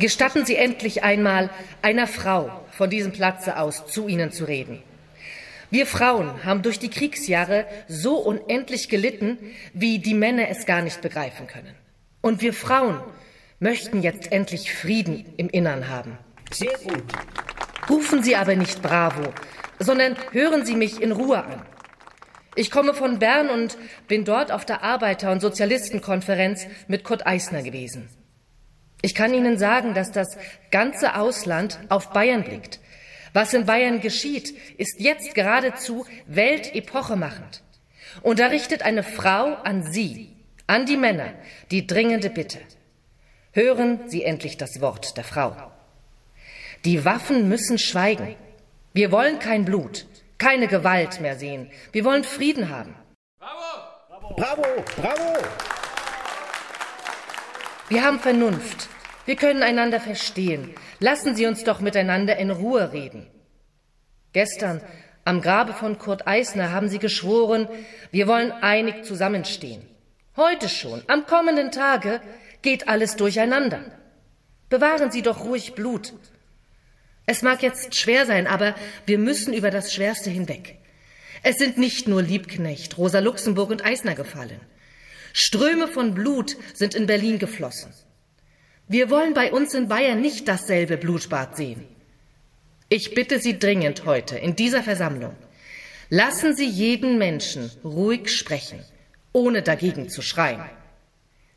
gestatten 0.00 0.44
Sie 0.44 0.56
endlich 0.56 1.04
einmal 1.04 1.50
einer 1.82 2.08
Frau 2.08 2.50
von 2.72 2.90
diesem 2.90 3.12
Platze 3.12 3.60
aus 3.60 3.86
zu 3.86 4.08
Ihnen 4.08 4.32
zu 4.32 4.44
reden. 4.44 4.82
Wir 5.74 5.88
Frauen 5.88 6.44
haben 6.44 6.62
durch 6.62 6.78
die 6.78 6.88
Kriegsjahre 6.88 7.66
so 7.88 8.18
unendlich 8.18 8.88
gelitten, 8.88 9.38
wie 9.72 9.98
die 9.98 10.14
Männer 10.14 10.48
es 10.48 10.66
gar 10.66 10.82
nicht 10.82 11.00
begreifen 11.00 11.48
können. 11.48 11.74
Und 12.20 12.42
wir 12.42 12.52
Frauen 12.52 13.00
möchten 13.58 14.00
jetzt 14.00 14.30
endlich 14.30 14.72
Frieden 14.72 15.34
im 15.36 15.48
Innern 15.48 15.88
haben. 15.88 16.16
Sehr 16.52 16.78
gut. 16.78 17.02
Rufen 17.90 18.22
Sie 18.22 18.36
aber 18.36 18.54
nicht 18.54 18.82
Bravo, 18.82 19.34
sondern 19.80 20.14
hören 20.30 20.64
Sie 20.64 20.76
mich 20.76 21.02
in 21.02 21.10
Ruhe 21.10 21.42
an. 21.42 21.62
Ich 22.54 22.70
komme 22.70 22.94
von 22.94 23.18
Bern 23.18 23.50
und 23.50 23.76
bin 24.06 24.24
dort 24.24 24.52
auf 24.52 24.64
der 24.64 24.84
Arbeiter- 24.84 25.32
und 25.32 25.40
Sozialistenkonferenz 25.40 26.68
mit 26.86 27.02
Kurt 27.02 27.26
Eisner 27.26 27.64
gewesen. 27.64 28.08
Ich 29.02 29.16
kann 29.16 29.34
Ihnen 29.34 29.58
sagen, 29.58 29.92
dass 29.92 30.12
das 30.12 30.38
ganze 30.70 31.16
Ausland 31.16 31.80
auf 31.88 32.10
Bayern 32.10 32.44
blickt 32.44 32.78
was 33.34 33.52
in 33.52 33.66
Bayern 33.66 34.00
geschieht, 34.00 34.56
ist 34.78 35.00
jetzt 35.00 35.34
geradezu 35.34 36.06
weltepochemachend. 36.26 37.62
Und 38.22 38.38
da 38.38 38.46
richtet 38.46 38.82
eine 38.82 39.02
Frau 39.02 39.54
an 39.54 39.82
Sie, 39.92 40.34
an 40.66 40.86
die 40.86 40.96
Männer, 40.96 41.34
die 41.70 41.86
dringende 41.86 42.30
Bitte. 42.30 42.60
Hören 43.52 44.08
Sie 44.08 44.22
endlich 44.22 44.56
das 44.56 44.80
Wort 44.80 45.16
der 45.16 45.24
Frau. 45.24 45.54
Die 46.84 47.04
Waffen 47.04 47.48
müssen 47.48 47.78
schweigen. 47.78 48.36
Wir 48.92 49.10
wollen 49.10 49.40
kein 49.40 49.64
Blut, 49.64 50.06
keine 50.38 50.68
Gewalt 50.68 51.20
mehr 51.20 51.36
sehen. 51.36 51.70
Wir 51.90 52.04
wollen 52.04 52.24
Frieden 52.24 52.68
haben. 52.68 52.94
Bravo! 53.38 54.34
Bravo! 54.36 54.84
Bravo! 54.96 55.44
Wir 57.88 58.04
haben 58.04 58.20
Vernunft. 58.20 58.88
Wir 59.26 59.36
können 59.36 59.62
einander 59.62 60.00
verstehen. 60.00 60.74
Lassen 61.00 61.34
Sie 61.34 61.46
uns 61.46 61.64
doch 61.64 61.80
miteinander 61.80 62.36
in 62.36 62.50
Ruhe 62.50 62.92
reden. 62.92 63.26
Gestern 64.32 64.80
am 65.24 65.40
Grabe 65.40 65.72
von 65.72 65.98
Kurt 65.98 66.26
Eisner 66.26 66.70
haben 66.70 66.88
Sie 66.88 66.98
geschworen, 66.98 67.68
wir 68.10 68.26
wollen 68.26 68.52
einig 68.52 69.04
zusammenstehen. 69.04 69.82
Heute 70.36 70.68
schon, 70.68 71.02
am 71.06 71.26
kommenden 71.26 71.70
Tage, 71.70 72.20
geht 72.60 72.88
alles 72.88 73.16
durcheinander. 73.16 73.80
Bewahren 74.68 75.10
Sie 75.10 75.22
doch 75.22 75.44
ruhig 75.44 75.74
Blut. 75.74 76.12
Es 77.26 77.42
mag 77.42 77.62
jetzt 77.62 77.94
schwer 77.94 78.26
sein, 78.26 78.46
aber 78.46 78.74
wir 79.06 79.18
müssen 79.18 79.54
über 79.54 79.70
das 79.70 79.94
Schwerste 79.94 80.28
hinweg. 80.28 80.76
Es 81.42 81.56
sind 81.56 81.78
nicht 81.78 82.06
nur 82.08 82.22
Liebknecht, 82.22 82.98
Rosa 82.98 83.20
Luxemburg 83.20 83.70
und 83.70 83.84
Eisner 83.84 84.14
gefallen. 84.14 84.60
Ströme 85.32 85.88
von 85.88 86.14
Blut 86.14 86.56
sind 86.74 86.94
in 86.94 87.06
Berlin 87.06 87.38
geflossen. 87.38 87.92
Wir 88.88 89.10
wollen 89.10 89.34
bei 89.34 89.52
uns 89.52 89.74
in 89.74 89.88
Bayern 89.88 90.20
nicht 90.20 90.46
dasselbe 90.46 90.96
Blutbad 90.96 91.56
sehen. 91.56 91.86
Ich 92.88 93.14
bitte 93.14 93.40
Sie 93.40 93.58
dringend 93.58 94.04
heute 94.04 94.36
in 94.36 94.56
dieser 94.56 94.82
Versammlung, 94.82 95.34
Lassen 96.10 96.54
Sie 96.54 96.68
jeden 96.68 97.18
Menschen 97.18 97.70
ruhig 97.82 98.28
sprechen, 98.28 98.78
ohne 99.32 99.62
dagegen 99.62 100.08
zu 100.10 100.22
schreien. 100.22 100.64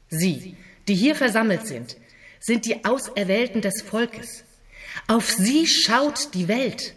Sie, 0.10 0.56
die 0.88 0.96
hier 0.96 1.16
versammelt 1.16 1.68
sind, 1.68 1.98
sind 2.40 2.66
die 2.66 2.86
Auserwählten 2.86 3.62
des 3.62 3.82
Volkes. 3.82 4.46
Auf 5.08 5.30
sie 5.30 5.68
schaut 5.68 6.34
die 6.34 6.48
Welt. 6.48 6.94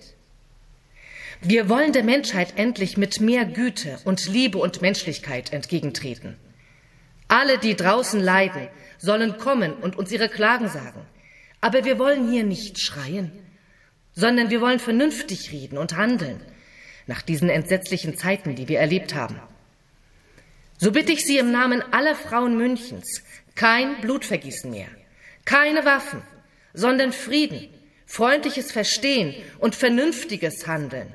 Wir 1.43 1.69
wollen 1.69 1.93
der 1.93 2.05
Menschheit 2.05 2.55
endlich 2.57 2.97
mit 2.97 3.21
mehr 3.21 3.45
Güte 3.45 3.99
und 4.05 4.27
Liebe 4.27 4.59
und 4.59 4.81
Menschlichkeit 4.81 5.53
entgegentreten. 5.53 6.37
Alle, 7.29 7.59
die 7.59 7.75
draußen 7.75 8.21
leiden, 8.21 8.69
sollen 9.01 9.39
kommen 9.39 9.73
und 9.73 9.97
uns 9.97 10.13
ihre 10.13 10.29
Klagen 10.29 10.69
sagen. 10.69 11.01
Aber 11.61 11.85
wir 11.85 11.99
wollen 11.99 12.31
hier 12.31 12.45
nicht 12.45 12.79
schreien, 12.79 13.33
sondern 14.13 14.51
wir 14.51 14.61
wollen 14.61 14.79
vernünftig 14.79 15.53
reden 15.53 15.79
und 15.79 15.97
handeln, 15.97 16.41
nach 17.07 17.23
diesen 17.23 17.49
entsetzlichen 17.49 18.17
Zeiten, 18.17 18.55
die 18.55 18.69
wir 18.69 18.79
erlebt 18.79 19.15
haben. 19.15 19.41
So 20.79 20.93
bitte 20.93 21.13
ich 21.13 21.27
Sie 21.27 21.39
im 21.39 21.51
Namen 21.51 21.83
aller 21.93 22.15
Frauen 22.15 22.57
Münchens, 22.57 23.23
kein 23.55 24.01
Blutvergießen 24.01 24.71
mehr, 24.71 24.89
keine 25.45 25.85
Waffen, 25.85 26.23
sondern 26.73 27.13
Frieden, 27.13 27.69
freundliches 28.07 28.73
Verstehen 28.73 29.35
und 29.59 29.75
vernünftiges 29.75 30.67
Handeln. 30.67 31.13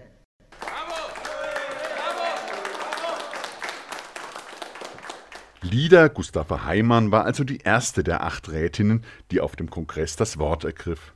Lida 5.72 6.10
Gustava 6.10 6.66
Heimann 6.66 7.12
war 7.12 7.26
also 7.26 7.44
die 7.44 7.58
erste 7.58 8.04
der 8.04 8.24
acht 8.24 8.52
Rätinnen, 8.52 9.04
die 9.32 9.42
auf 9.42 9.56
dem 9.56 9.72
Kongress 9.72 10.16
das 10.16 10.38
Wort 10.38 10.64
ergriff. 10.64 11.14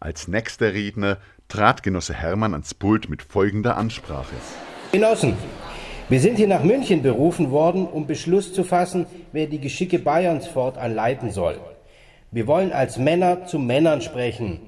Als 0.00 0.26
nächster 0.26 0.74
Redner 0.74 1.18
trat 1.46 1.84
Genosse 1.84 2.12
Hermann 2.12 2.54
ans 2.54 2.74
Pult 2.74 3.08
mit 3.08 3.22
folgender 3.22 3.76
Ansprache. 3.76 4.34
Genossen, 4.90 5.36
wir 6.08 6.18
sind 6.18 6.36
hier 6.36 6.48
nach 6.48 6.64
München 6.64 7.02
berufen 7.02 7.52
worden, 7.52 7.86
um 7.86 8.08
Beschluss 8.08 8.52
zu 8.52 8.64
fassen, 8.64 9.06
wer 9.30 9.46
die 9.46 9.60
Geschicke 9.60 10.00
Bayerns 10.00 10.48
fortan 10.48 10.92
leiten 10.92 11.30
soll. 11.30 11.60
Wir 12.32 12.48
wollen 12.48 12.72
als 12.72 12.98
Männer 12.98 13.46
zu 13.46 13.60
Männern 13.60 14.00
sprechen. 14.00 14.60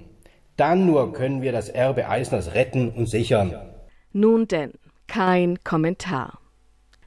Dann 0.56 0.86
nur 0.86 1.12
können 1.12 1.42
wir 1.42 1.50
das 1.50 1.68
Erbe 1.68 2.08
Eisners 2.08 2.54
retten 2.54 2.90
und 2.90 3.08
sichern. 3.08 3.56
Nun 4.12 4.46
denn, 4.46 4.74
kein 5.08 5.58
Kommentar. 5.64 6.38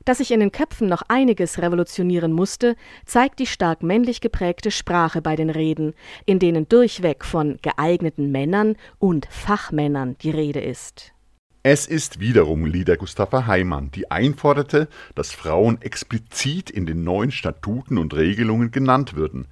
Dass 0.09 0.17
sich 0.17 0.31
in 0.31 0.39
den 0.39 0.51
Köpfen 0.51 0.89
noch 0.89 1.03
einiges 1.07 1.61
revolutionieren 1.61 2.33
musste, 2.33 2.75
zeigt 3.05 3.37
die 3.37 3.45
stark 3.45 3.83
männlich 3.83 4.21
geprägte 4.21 4.71
Sprache 4.71 5.21
bei 5.21 5.35
den 5.35 5.51
Reden, 5.51 5.93
in 6.25 6.39
denen 6.39 6.67
durchweg 6.67 7.23
von 7.23 7.59
geeigneten 7.61 8.31
Männern 8.31 8.75
und 8.97 9.27
Fachmännern 9.29 10.17
die 10.23 10.31
Rede 10.31 10.61
ist. 10.61 11.13
Es 11.61 11.85
ist 11.85 12.19
wiederum 12.19 12.65
Lieder 12.65 12.97
Gustava 12.97 13.45
Heimann, 13.45 13.91
die 13.91 14.09
einforderte, 14.09 14.87
dass 15.13 15.31
Frauen 15.31 15.79
explizit 15.83 16.71
in 16.71 16.87
den 16.87 17.03
neuen 17.03 17.29
Statuten 17.29 17.99
und 17.99 18.15
Regelungen 18.15 18.71
genannt 18.71 19.15
würden. 19.15 19.45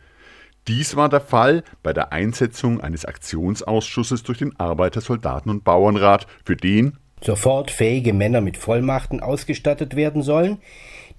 Dies 0.68 0.96
war 0.96 1.08
der 1.08 1.22
Fall 1.22 1.64
bei 1.84 1.94
der 1.94 2.14
Einsetzung 2.14 2.82
eines 2.82 3.06
Aktionsausschusses 3.06 4.24
durch 4.24 4.40
den 4.40 4.60
Arbeiter-, 4.60 5.02
Soldaten- 5.02 5.52
und 5.52 5.64
Bauernrat, 5.64 6.26
für 6.44 6.56
den 6.56 6.98
sofort 7.24 7.72
fähige 7.72 8.14
Männer 8.14 8.42
mit 8.42 8.58
Vollmachten 8.58 9.22
ausgestattet 9.22 9.96
werden 9.96 10.22
sollen, 10.22 10.60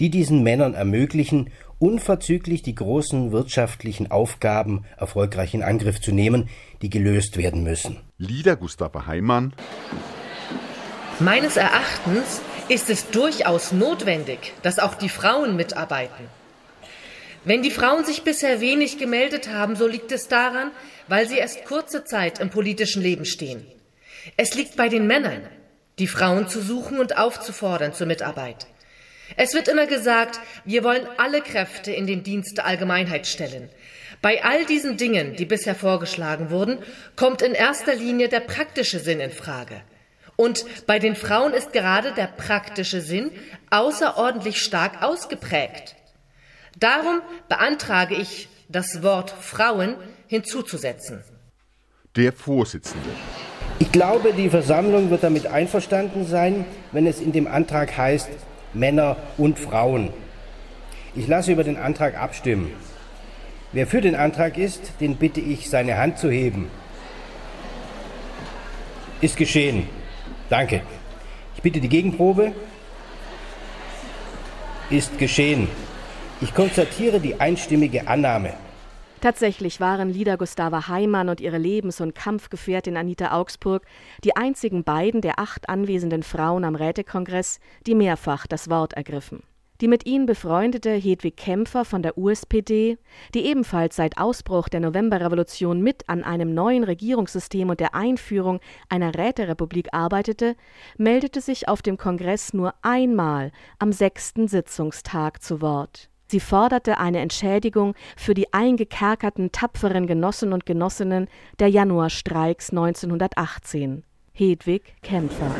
die 0.00 0.10
diesen 0.10 0.42
Männern 0.42 0.74
ermöglichen, 0.74 1.50
unverzüglich 1.78 2.62
die 2.62 2.74
großen 2.74 3.32
wirtschaftlichen 3.32 4.10
Aufgaben 4.10 4.84
erfolgreich 4.96 5.54
in 5.54 5.62
Angriff 5.62 6.00
zu 6.00 6.12
nehmen, 6.12 6.48
die 6.82 6.90
gelöst 6.90 7.36
werden 7.36 7.62
müssen. 7.62 8.00
Lieder 8.18 8.56
Gustava 8.56 9.06
Heimann. 9.06 9.54
Meines 11.20 11.56
Erachtens 11.56 12.40
ist 12.68 12.90
es 12.90 13.10
durchaus 13.10 13.72
notwendig, 13.72 14.52
dass 14.62 14.78
auch 14.78 14.94
die 14.94 15.08
Frauen 15.08 15.56
mitarbeiten. 15.56 16.26
Wenn 17.44 17.62
die 17.62 17.70
Frauen 17.70 18.04
sich 18.04 18.22
bisher 18.22 18.60
wenig 18.60 18.98
gemeldet 18.98 19.48
haben, 19.48 19.74
so 19.74 19.86
liegt 19.86 20.12
es 20.12 20.28
daran, 20.28 20.70
weil 21.06 21.28
sie 21.28 21.38
erst 21.38 21.64
kurze 21.64 22.04
Zeit 22.04 22.40
im 22.40 22.50
politischen 22.50 23.00
Leben 23.02 23.24
stehen. 23.24 23.64
Es 24.36 24.54
liegt 24.54 24.76
bei 24.76 24.88
den 24.88 25.06
Männern, 25.06 25.42
die 25.98 26.06
Frauen 26.06 26.48
zu 26.48 26.60
suchen 26.60 26.98
und 26.98 27.18
aufzufordern 27.18 27.92
zur 27.92 28.06
Mitarbeit. 28.06 28.66
Es 29.36 29.54
wird 29.54 29.68
immer 29.68 29.86
gesagt, 29.86 30.40
wir 30.64 30.84
wollen 30.84 31.06
alle 31.18 31.42
Kräfte 31.42 31.92
in 31.92 32.06
den 32.06 32.22
Dienst 32.22 32.56
der 32.56 32.66
Allgemeinheit 32.66 33.26
stellen. 33.26 33.68
Bei 34.22 34.42
all 34.42 34.64
diesen 34.64 34.96
Dingen, 34.96 35.36
die 35.36 35.44
bisher 35.44 35.74
vorgeschlagen 35.74 36.50
wurden, 36.50 36.78
kommt 37.14 37.42
in 37.42 37.52
erster 37.52 37.94
Linie 37.94 38.28
der 38.28 38.40
praktische 38.40 38.98
Sinn 38.98 39.20
in 39.20 39.30
Frage. 39.30 39.82
Und 40.34 40.64
bei 40.86 40.98
den 40.98 41.16
Frauen 41.16 41.52
ist 41.52 41.72
gerade 41.72 42.12
der 42.12 42.26
praktische 42.26 43.00
Sinn 43.00 43.32
außerordentlich 43.70 44.62
stark 44.62 45.02
ausgeprägt. 45.02 45.96
Darum 46.78 47.22
beantrage 47.48 48.14
ich, 48.14 48.48
das 48.68 49.02
Wort 49.02 49.30
Frauen 49.30 49.96
hinzuzusetzen. 50.26 51.24
Der 52.16 52.32
Vorsitzende. 52.32 53.10
Ich 53.80 53.92
glaube, 53.92 54.32
die 54.32 54.50
Versammlung 54.50 55.10
wird 55.10 55.22
damit 55.22 55.46
einverstanden 55.46 56.26
sein, 56.26 56.64
wenn 56.90 57.06
es 57.06 57.20
in 57.20 57.32
dem 57.32 57.46
Antrag 57.46 57.96
heißt 57.96 58.28
Männer 58.74 59.16
und 59.36 59.58
Frauen. 59.58 60.10
Ich 61.14 61.28
lasse 61.28 61.52
über 61.52 61.64
den 61.64 61.76
Antrag 61.76 62.20
abstimmen. 62.20 62.72
Wer 63.72 63.86
für 63.86 64.00
den 64.00 64.14
Antrag 64.14 64.58
ist, 64.58 64.92
den 65.00 65.16
bitte 65.16 65.40
ich, 65.40 65.70
seine 65.70 65.96
Hand 65.96 66.18
zu 66.18 66.30
heben. 66.30 66.70
Ist 69.20 69.36
geschehen. 69.36 69.88
Danke. 70.48 70.82
Ich 71.54 71.62
bitte 71.62 71.80
die 71.80 71.88
Gegenprobe. 71.88 72.52
Ist 74.90 75.18
geschehen. 75.18 75.68
Ich 76.40 76.54
konstatiere 76.54 77.20
die 77.20 77.40
einstimmige 77.40 78.08
Annahme. 78.08 78.54
Tatsächlich 79.20 79.80
waren 79.80 80.10
Lida 80.10 80.36
Gustava 80.36 80.86
Heimann 80.86 81.28
und 81.28 81.40
ihre 81.40 81.58
Lebens- 81.58 82.00
und 82.00 82.14
Kampfgefährtin 82.14 82.96
Anita 82.96 83.32
Augsburg 83.32 83.84
die 84.22 84.36
einzigen 84.36 84.84
beiden 84.84 85.20
der 85.22 85.40
acht 85.40 85.68
anwesenden 85.68 86.22
Frauen 86.22 86.62
am 86.62 86.76
Rätekongress, 86.76 87.58
die 87.86 87.96
mehrfach 87.96 88.46
das 88.46 88.70
Wort 88.70 88.92
ergriffen. 88.92 89.42
Die 89.80 89.88
mit 89.88 90.06
ihnen 90.06 90.26
befreundete 90.26 90.90
Hedwig 90.90 91.36
Kämpfer 91.36 91.84
von 91.84 92.02
der 92.02 92.16
USPD, 92.16 92.98
die 93.34 93.44
ebenfalls 93.44 93.96
seit 93.96 94.18
Ausbruch 94.18 94.68
der 94.68 94.80
Novemberrevolution 94.80 95.80
mit 95.82 96.08
an 96.08 96.22
einem 96.22 96.54
neuen 96.54 96.84
Regierungssystem 96.84 97.70
und 97.70 97.80
der 97.80 97.94
Einführung 97.96 98.60
einer 98.88 99.16
Räterepublik 99.16 99.88
arbeitete, 99.92 100.54
meldete 100.96 101.40
sich 101.40 101.68
auf 101.68 101.82
dem 101.82 101.96
Kongress 101.96 102.54
nur 102.54 102.74
einmal 102.82 103.50
am 103.80 103.92
sechsten 103.92 104.46
Sitzungstag 104.46 105.42
zu 105.42 105.60
Wort. 105.60 106.08
Sie 106.30 106.40
forderte 106.40 106.98
eine 106.98 107.20
Entschädigung 107.20 107.94
für 108.14 108.34
die 108.34 108.52
eingekerkerten 108.52 109.50
tapferen 109.50 110.06
Genossen 110.06 110.52
und 110.52 110.66
Genossinnen 110.66 111.26
der 111.58 111.68
Januarstreiks 111.68 112.68
1918. 112.68 114.04
Hedwig 114.34 114.82
Kämpfer. 115.02 115.50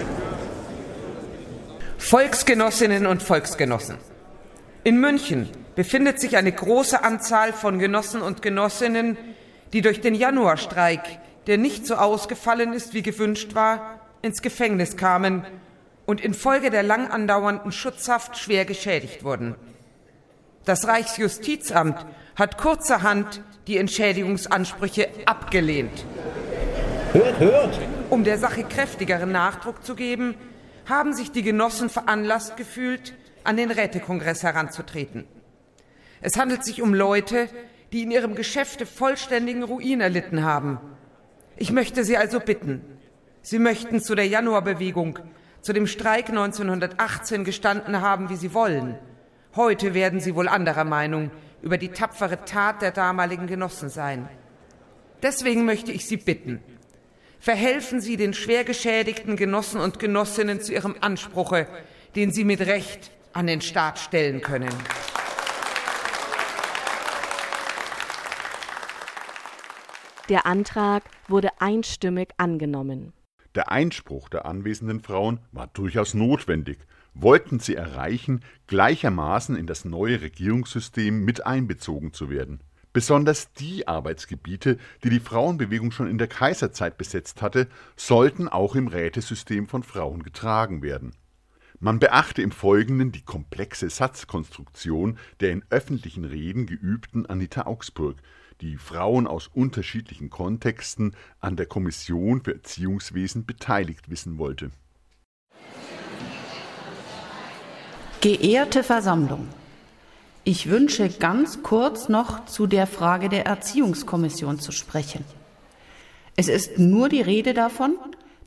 Volksgenossinnen 1.96 3.06
und 3.06 3.22
Volksgenossen. 3.22 3.96
In 4.84 5.00
München 5.00 5.48
befindet 5.74 6.20
sich 6.20 6.36
eine 6.36 6.52
große 6.52 7.02
Anzahl 7.02 7.54
von 7.54 7.78
Genossen 7.78 8.20
und 8.20 8.42
Genossinnen, 8.42 9.16
die 9.72 9.80
durch 9.80 10.02
den 10.02 10.14
Januarstreik, 10.14 11.00
der 11.46 11.56
nicht 11.56 11.86
so 11.86 11.94
ausgefallen 11.94 12.74
ist, 12.74 12.92
wie 12.92 13.02
gewünscht 13.02 13.54
war, 13.54 14.00
ins 14.20 14.42
Gefängnis 14.42 14.98
kamen 14.98 15.46
und 16.04 16.20
infolge 16.20 16.68
der 16.68 16.82
lang 16.82 17.10
andauernden 17.10 17.72
Schutzhaft 17.72 18.36
schwer 18.36 18.66
geschädigt 18.66 19.24
wurden. 19.24 19.54
Das 20.68 20.86
Reichsjustizamt 20.86 22.04
hat 22.36 22.58
kurzerhand 22.58 23.42
die 23.68 23.78
Entschädigungsansprüche 23.78 25.08
abgelehnt. 25.24 26.04
Hört, 27.14 27.40
hört! 27.40 27.78
Um 28.10 28.22
der 28.22 28.36
Sache 28.36 28.64
kräftigeren 28.64 29.32
Nachdruck 29.32 29.82
zu 29.82 29.94
geben, 29.94 30.34
haben 30.84 31.14
sich 31.14 31.32
die 31.32 31.40
Genossen 31.40 31.88
veranlasst 31.88 32.58
gefühlt, 32.58 33.14
an 33.44 33.56
den 33.56 33.70
Rätekongress 33.70 34.42
heranzutreten. 34.42 35.24
Es 36.20 36.36
handelt 36.36 36.66
sich 36.66 36.82
um 36.82 36.92
Leute, 36.92 37.48
die 37.92 38.02
in 38.02 38.10
ihrem 38.10 38.34
Geschäfte 38.34 38.84
vollständigen 38.84 39.62
Ruin 39.62 40.02
erlitten 40.02 40.44
haben. 40.44 40.80
Ich 41.56 41.72
möchte 41.72 42.04
Sie 42.04 42.18
also 42.18 42.40
bitten, 42.40 42.82
Sie 43.40 43.58
möchten 43.58 44.02
zu 44.02 44.14
der 44.14 44.26
Januarbewegung, 44.26 45.18
zu 45.62 45.72
dem 45.72 45.86
Streik 45.86 46.28
1918 46.28 47.44
gestanden 47.44 48.02
haben, 48.02 48.28
wie 48.28 48.36
Sie 48.36 48.52
wollen. 48.52 48.98
Heute 49.58 49.92
werden 49.92 50.20
Sie 50.20 50.36
wohl 50.36 50.46
anderer 50.46 50.84
Meinung 50.84 51.32
über 51.62 51.78
die 51.78 51.88
tapfere 51.88 52.44
Tat 52.44 52.80
der 52.80 52.92
damaligen 52.92 53.48
Genossen 53.48 53.88
sein. 53.88 54.28
Deswegen 55.20 55.64
möchte 55.64 55.90
ich 55.90 56.06
Sie 56.06 56.16
bitten, 56.16 56.62
verhelfen 57.40 58.00
Sie 58.00 58.16
den 58.16 58.34
schwer 58.34 58.62
geschädigten 58.62 59.34
Genossen 59.34 59.80
und 59.80 59.98
Genossinnen 59.98 60.60
zu 60.60 60.72
ihrem 60.72 60.94
Anspruche, 61.00 61.66
den 62.14 62.30
Sie 62.30 62.44
mit 62.44 62.60
Recht 62.60 63.10
an 63.32 63.48
den 63.48 63.60
Staat 63.60 63.98
stellen 63.98 64.42
können. 64.42 64.72
Der 70.28 70.46
Antrag 70.46 71.02
wurde 71.26 71.48
einstimmig 71.58 72.28
angenommen. 72.36 73.12
Der 73.56 73.72
Einspruch 73.72 74.28
der 74.28 74.46
anwesenden 74.46 75.00
Frauen 75.00 75.40
war 75.50 75.66
durchaus 75.66 76.14
notwendig, 76.14 76.78
wollten 77.14 77.58
sie 77.58 77.74
erreichen, 77.74 78.42
gleichermaßen 78.66 79.56
in 79.56 79.66
das 79.66 79.84
neue 79.84 80.20
Regierungssystem 80.20 81.24
mit 81.24 81.46
einbezogen 81.46 82.12
zu 82.12 82.30
werden. 82.30 82.60
Besonders 82.92 83.52
die 83.52 83.86
Arbeitsgebiete, 83.86 84.78
die 85.04 85.10
die 85.10 85.20
Frauenbewegung 85.20 85.90
schon 85.90 86.08
in 86.08 86.18
der 86.18 86.26
Kaiserzeit 86.26 86.96
besetzt 86.98 87.42
hatte, 87.42 87.68
sollten 87.96 88.48
auch 88.48 88.74
im 88.74 88.88
Rätesystem 88.88 89.68
von 89.68 89.82
Frauen 89.82 90.22
getragen 90.22 90.82
werden. 90.82 91.14
Man 91.80 92.00
beachte 92.00 92.42
im 92.42 92.50
Folgenden 92.50 93.12
die 93.12 93.22
komplexe 93.22 93.88
Satzkonstruktion 93.88 95.16
der 95.38 95.52
in 95.52 95.64
öffentlichen 95.70 96.24
Reden 96.24 96.66
geübten 96.66 97.26
Anita 97.26 97.66
Augsburg, 97.66 98.16
die 98.60 98.76
Frauen 98.76 99.28
aus 99.28 99.46
unterschiedlichen 99.46 100.30
Kontexten 100.30 101.14
an 101.38 101.54
der 101.54 101.66
Kommission 101.66 102.42
für 102.42 102.54
Erziehungswesen 102.54 103.46
beteiligt 103.46 104.10
wissen 104.10 104.38
wollte. 104.38 104.72
Geehrte 108.20 108.82
Versammlung, 108.82 109.46
ich 110.42 110.68
wünsche 110.68 111.08
ganz 111.08 111.62
kurz 111.62 112.08
noch 112.08 112.46
zu 112.46 112.66
der 112.66 112.88
Frage 112.88 113.28
der 113.28 113.46
Erziehungskommission 113.46 114.58
zu 114.58 114.72
sprechen. 114.72 115.24
Es 116.34 116.48
ist 116.48 116.80
nur 116.80 117.08
die 117.08 117.20
Rede 117.20 117.54
davon, 117.54 117.96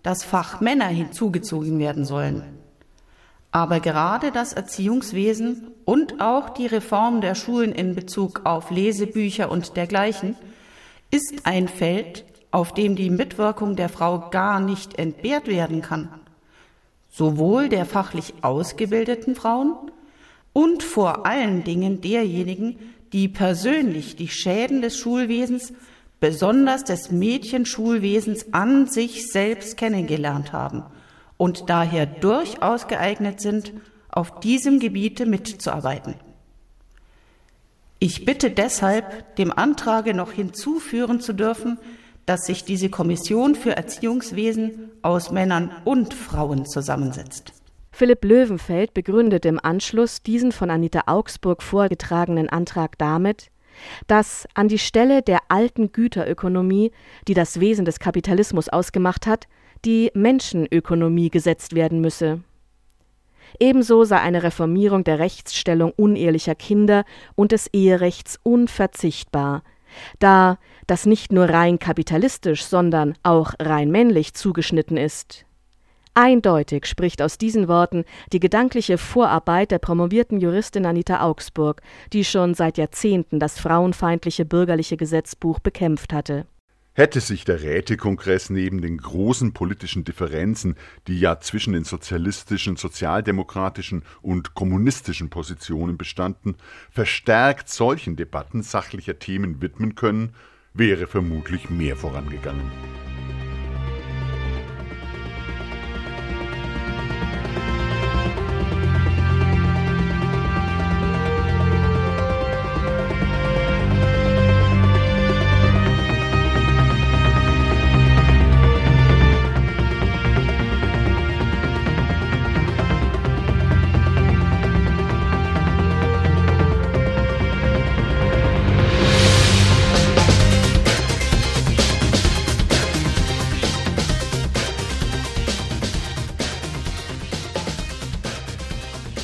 dass 0.03 0.25
Fachmänner 0.25 0.87
hinzugezogen 0.87 1.79
werden 1.79 2.03
sollen. 2.03 2.43
Aber 3.51 3.79
gerade 3.79 4.33
das 4.33 4.51
Erziehungswesen 4.51 5.71
und 5.85 6.19
auch 6.19 6.49
die 6.49 6.67
Reform 6.67 7.21
der 7.21 7.35
Schulen 7.35 7.71
in 7.71 7.95
Bezug 7.95 8.41
auf 8.43 8.71
Lesebücher 8.71 9.49
und 9.49 9.77
dergleichen 9.77 10.35
ist 11.11 11.45
ein 11.45 11.69
Feld, 11.69 12.25
auf 12.51 12.73
dem 12.73 12.97
die 12.97 13.09
Mitwirkung 13.09 13.77
der 13.77 13.87
Frau 13.87 14.31
gar 14.31 14.59
nicht 14.59 14.99
entbehrt 14.99 15.47
werden 15.47 15.81
kann. 15.81 16.09
Sowohl 17.11 17.69
der 17.69 17.85
fachlich 17.85 18.33
ausgebildeten 18.41 19.35
Frauen 19.35 19.75
und 20.53 20.81
vor 20.81 21.27
allen 21.27 21.63
Dingen 21.63 22.01
derjenigen, 22.01 22.79
die 23.13 23.27
persönlich 23.27 24.15
die 24.15 24.29
Schäden 24.29 24.81
des 24.81 24.97
Schulwesens, 24.97 25.73
besonders 26.19 26.83
des 26.83 27.11
Mädchenschulwesens 27.11 28.53
an 28.53 28.87
sich 28.87 29.31
selbst 29.31 29.77
kennengelernt 29.77 30.51
haben– 30.53 30.83
und 31.41 31.71
daher 31.71 32.05
durchaus 32.05 32.87
geeignet 32.87 33.41
sind, 33.41 33.73
auf 34.09 34.41
diesem 34.41 34.79
Gebiete 34.79 35.25
mitzuarbeiten. 35.25 36.13
Ich 37.97 38.25
bitte 38.25 38.51
deshalb, 38.51 39.35
dem 39.37 39.51
Antrage 39.51 40.13
noch 40.13 40.33
hinzuführen 40.33 41.19
zu 41.19 41.33
dürfen, 41.33 41.79
dass 42.27 42.45
sich 42.45 42.63
diese 42.63 42.89
Kommission 42.91 43.55
für 43.55 43.75
Erziehungswesen 43.75 44.90
aus 45.01 45.31
Männern 45.31 45.71
und 45.85 46.13
Frauen 46.13 46.65
zusammensetzt. 46.65 47.53
Philipp 47.91 48.23
Löwenfeld 48.23 48.93
begründet 48.93 49.45
im 49.45 49.59
Anschluss 49.61 50.23
diesen 50.23 50.51
von 50.51 50.69
Anita 50.69 51.03
Augsburg 51.07 51.61
vorgetragenen 51.61 52.49
Antrag 52.49 52.97
damit, 52.97 53.51
dass 54.07 54.47
an 54.53 54.67
die 54.67 54.79
Stelle 54.79 55.21
der 55.21 55.39
alten 55.49 55.91
Güterökonomie, 55.91 56.91
die 57.27 57.33
das 57.33 57.59
Wesen 57.59 57.85
des 57.85 57.99
Kapitalismus 57.99 58.69
ausgemacht 58.69 59.27
hat, 59.27 59.47
die 59.85 60.11
Menschenökonomie 60.13 61.29
gesetzt 61.29 61.75
werden 61.75 62.01
müsse. 62.01 62.41
Ebenso 63.59 64.03
sei 64.05 64.19
eine 64.19 64.43
Reformierung 64.43 65.03
der 65.03 65.19
Rechtsstellung 65.19 65.91
unehelicher 65.95 66.55
Kinder 66.55 67.03
und 67.35 67.51
des 67.51 67.67
Eherechts 67.67 68.39
unverzichtbar, 68.43 69.63
da 70.19 70.57
das 70.87 71.05
nicht 71.05 71.31
nur 71.31 71.49
rein 71.49 71.79
kapitalistisch, 71.79 72.65
sondern 72.65 73.15
auch 73.23 73.53
rein 73.59 73.91
männlich 73.91 74.33
zugeschnitten 74.33 74.97
ist. 74.97 75.45
Eindeutig 76.13 76.87
spricht 76.87 77.21
aus 77.21 77.37
diesen 77.37 77.69
Worten 77.69 78.03
die 78.33 78.41
gedankliche 78.41 78.97
Vorarbeit 78.97 79.71
der 79.71 79.79
promovierten 79.79 80.41
Juristin 80.41 80.85
Anita 80.85 81.21
Augsburg, 81.21 81.81
die 82.11 82.25
schon 82.25 82.53
seit 82.53 82.77
Jahrzehnten 82.77 83.39
das 83.39 83.57
frauenfeindliche 83.57 84.43
bürgerliche 84.43 84.97
Gesetzbuch 84.97 85.59
bekämpft 85.59 86.11
hatte. 86.11 86.45
Hätte 86.93 87.21
sich 87.21 87.45
der 87.45 87.61
Rätekongress 87.61 88.49
neben 88.49 88.81
den 88.81 88.97
großen 88.97 89.53
politischen 89.53 90.03
Differenzen, 90.03 90.75
die 91.07 91.19
ja 91.19 91.39
zwischen 91.39 91.71
den 91.71 91.85
sozialistischen, 91.85 92.75
sozialdemokratischen 92.75 94.03
und 94.21 94.55
kommunistischen 94.55 95.29
Positionen 95.29 95.97
bestanden, 95.97 96.55
verstärkt 96.89 97.69
solchen 97.69 98.17
Debatten 98.17 98.61
sachlicher 98.61 99.19
Themen 99.19 99.61
widmen 99.61 99.95
können, 99.95 100.35
wäre 100.73 101.07
vermutlich 101.07 101.69
mehr 101.69 101.95
vorangegangen. 101.95 102.69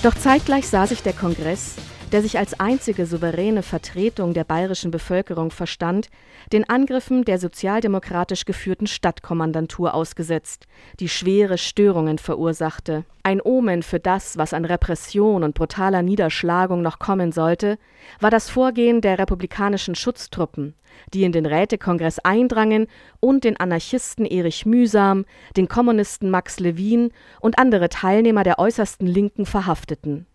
Doch 0.08 0.15
zeitgleich 0.15 0.70
sah 0.70 0.88
sich 0.88 1.04
der 1.04 1.12
Kongress, 1.12 1.76
der 2.12 2.22
sich 2.22 2.38
als 2.38 2.58
einzige 2.58 3.06
souveräne 3.06 3.63
Vertretung 3.63 4.34
der 4.34 4.46
bayerischen 4.46 4.91
Bevölkerung 4.91 5.52
verstand, 5.52 6.08
den 6.54 6.70
Angriffen 6.70 7.26
der 7.26 7.38
sozialdemokratisch 7.38 8.46
geführten 8.46 8.88
Stadtkommandantur 8.88 9.93
ausgesetzt, 9.93 10.67
die 11.02 11.10
schwere 11.10 11.58
Störungen 11.58 12.17
verursachte. 12.17 13.04
Ein 13.24 13.41
Omen 13.41 13.84
für 13.84 14.00
das, 14.00 14.38
was 14.38 14.54
an 14.54 14.63
Repression 14.63 15.43
und 15.43 15.54
brutaler 15.54 16.02
Niederschlagung 16.02 16.82
noch 16.82 16.98
kommen 17.00 17.34
sollte, 17.34 17.78
war 18.22 18.32
das 18.32 18.50
Vorgehen 18.50 19.02
der 19.02 19.20
republikanischen 19.20 19.96
Schutztruppen, 19.96 20.76
die 21.13 21.24
in 21.24 21.34
den 21.34 21.46
Rätekongress 21.46 22.20
eindrangen 22.20 22.88
und 23.20 23.43
den 23.43 23.60
Anarchisten 23.60 24.26
Erich 24.26 24.65
Mühsam, 24.65 25.26
den 25.58 25.67
Kommunisten 25.67 26.30
Max 26.30 26.62
Levin 26.62 27.12
und 27.41 27.60
andere 27.60 27.89
Teilnehmer 27.89 28.43
der 28.43 28.60
äußersten 28.60 29.08
Linken 29.08 29.46
verhafteten 29.46 30.26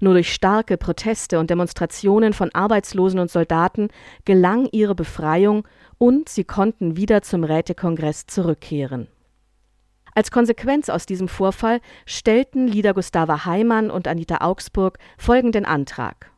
nur 0.00 0.14
durch 0.14 0.32
starke 0.32 0.76
Proteste 0.76 1.38
und 1.38 1.50
Demonstrationen 1.50 2.32
von 2.32 2.54
Arbeitslosen 2.54 3.20
und 3.20 3.30
Soldaten 3.30 3.88
gelang 4.24 4.68
ihre 4.72 4.94
Befreiung 4.94 5.66
und 5.98 6.28
sie 6.28 6.44
konnten 6.44 6.96
wieder 6.96 7.22
zum 7.22 7.44
Rätekongress 7.44 8.26
zurückkehren. 8.26 9.08
Als 10.14 10.30
Konsequenz 10.30 10.88
aus 10.88 11.06
diesem 11.06 11.28
Vorfall 11.28 11.80
stellten 12.04 12.66
Lieder 12.66 12.94
Gustava 12.94 13.44
Heimann 13.44 13.90
und 13.90 14.08
Anita 14.08 14.38
Augsburg 14.40 14.98
folgenden 15.16 15.64
Antrag. 15.64 16.30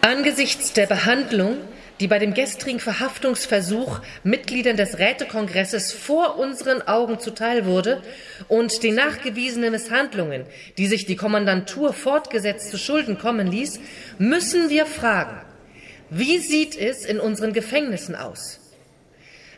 Angesichts 0.00 0.72
der 0.72 0.86
Behandlung 0.86 1.56
die 2.00 2.08
bei 2.08 2.18
dem 2.18 2.34
gestrigen 2.34 2.80
Verhaftungsversuch 2.80 4.00
Mitgliedern 4.24 4.76
des 4.76 4.98
Rätekongresses 4.98 5.92
vor 5.92 6.38
unseren 6.38 6.82
Augen 6.82 7.20
zuteil 7.20 7.66
wurde 7.66 8.02
und 8.48 8.82
die 8.82 8.90
nachgewiesenen 8.90 9.72
Misshandlungen, 9.72 10.44
die 10.76 10.86
sich 10.86 11.06
die 11.06 11.16
Kommandantur 11.16 11.92
fortgesetzt 11.92 12.70
zu 12.70 12.78
Schulden 12.78 13.18
kommen 13.18 13.46
ließ, 13.46 13.80
müssen 14.18 14.70
wir 14.70 14.86
fragen, 14.86 15.40
wie 16.10 16.38
sieht 16.38 16.76
es 16.76 17.04
in 17.04 17.20
unseren 17.20 17.52
Gefängnissen 17.52 18.14
aus? 18.14 18.63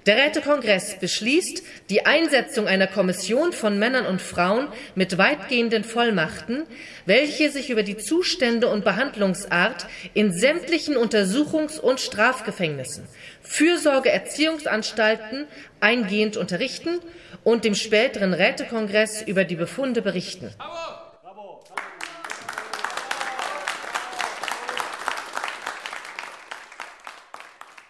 Der 0.06 0.16
Rätekongress 0.18 1.00
beschließt 1.00 1.64
die 1.90 2.06
Einsetzung 2.06 2.68
einer 2.68 2.86
Kommission 2.86 3.52
von 3.52 3.76
Männern 3.76 4.06
und 4.06 4.22
Frauen 4.22 4.68
mit 4.94 5.18
weitgehenden 5.18 5.82
Vollmachten, 5.82 6.62
welche 7.06 7.50
sich 7.50 7.70
über 7.70 7.82
die 7.82 7.96
Zustände 7.96 8.68
und 8.68 8.84
Behandlungsart 8.84 9.86
in 10.14 10.32
sämtlichen 10.32 10.96
Untersuchungs- 10.96 11.80
und 11.80 11.98
Strafgefängnissen, 11.98 13.08
Fürsorgeerziehungsanstalten 13.42 15.46
eingehend 15.80 16.36
unterrichten 16.36 17.00
und 17.42 17.64
dem 17.64 17.74
späteren 17.74 18.32
Rätekongress 18.32 19.22
über 19.22 19.42
die 19.42 19.56
Befunde 19.56 20.02
berichten. 20.02 20.54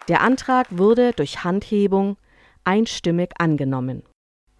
Der 0.07 0.21
Antrag 0.21 0.67
wurde 0.69 1.11
durch 1.11 1.43
Handhebung 1.43 2.17
einstimmig 2.63 3.31
angenommen. 3.39 4.03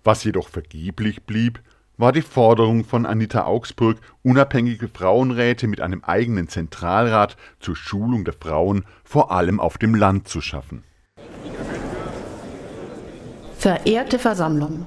Was 0.03 0.23
jedoch 0.23 0.49
vergeblich 0.49 1.23
blieb, 1.23 1.61
war 1.97 2.11
die 2.11 2.21
Forderung 2.21 2.83
von 2.83 3.05
Anita 3.05 3.45
Augsburg, 3.45 3.97
unabhängige 4.23 4.87
Frauenräte 4.87 5.67
mit 5.67 5.81
einem 5.81 6.03
eigenen 6.03 6.47
Zentralrat 6.47 7.37
zur 7.59 7.75
Schulung 7.75 8.23
der 8.23 8.33
Frauen 8.33 8.85
vor 9.03 9.31
allem 9.31 9.59
auf 9.59 9.77
dem 9.77 9.95
Land 9.95 10.27
zu 10.27 10.41
schaffen. 10.41 10.83
Verehrte 13.57 14.19
Versammlung, 14.19 14.85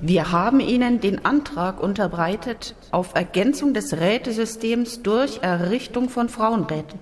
wir 0.00 0.30
haben 0.30 0.60
Ihnen 0.60 1.00
den 1.00 1.24
Antrag 1.24 1.82
unterbreitet 1.82 2.76
auf 2.92 3.14
Ergänzung 3.14 3.74
des 3.74 3.94
Rätesystems 3.94 5.02
durch 5.02 5.40
Errichtung 5.42 6.08
von 6.08 6.28
Frauenräten. 6.28 7.00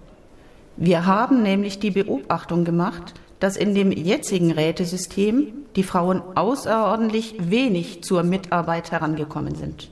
Wir 0.76 1.06
haben 1.06 1.42
nämlich 1.42 1.78
die 1.78 1.90
Beobachtung 1.90 2.64
gemacht, 2.64 3.14
dass 3.40 3.56
in 3.56 3.74
dem 3.74 3.92
jetzigen 3.92 4.50
Rätesystem 4.50 5.52
die 5.74 5.82
Frauen 5.82 6.22
außerordentlich 6.34 7.36
wenig 7.38 8.02
zur 8.02 8.22
Mitarbeit 8.22 8.92
herangekommen 8.92 9.54
sind. 9.54 9.90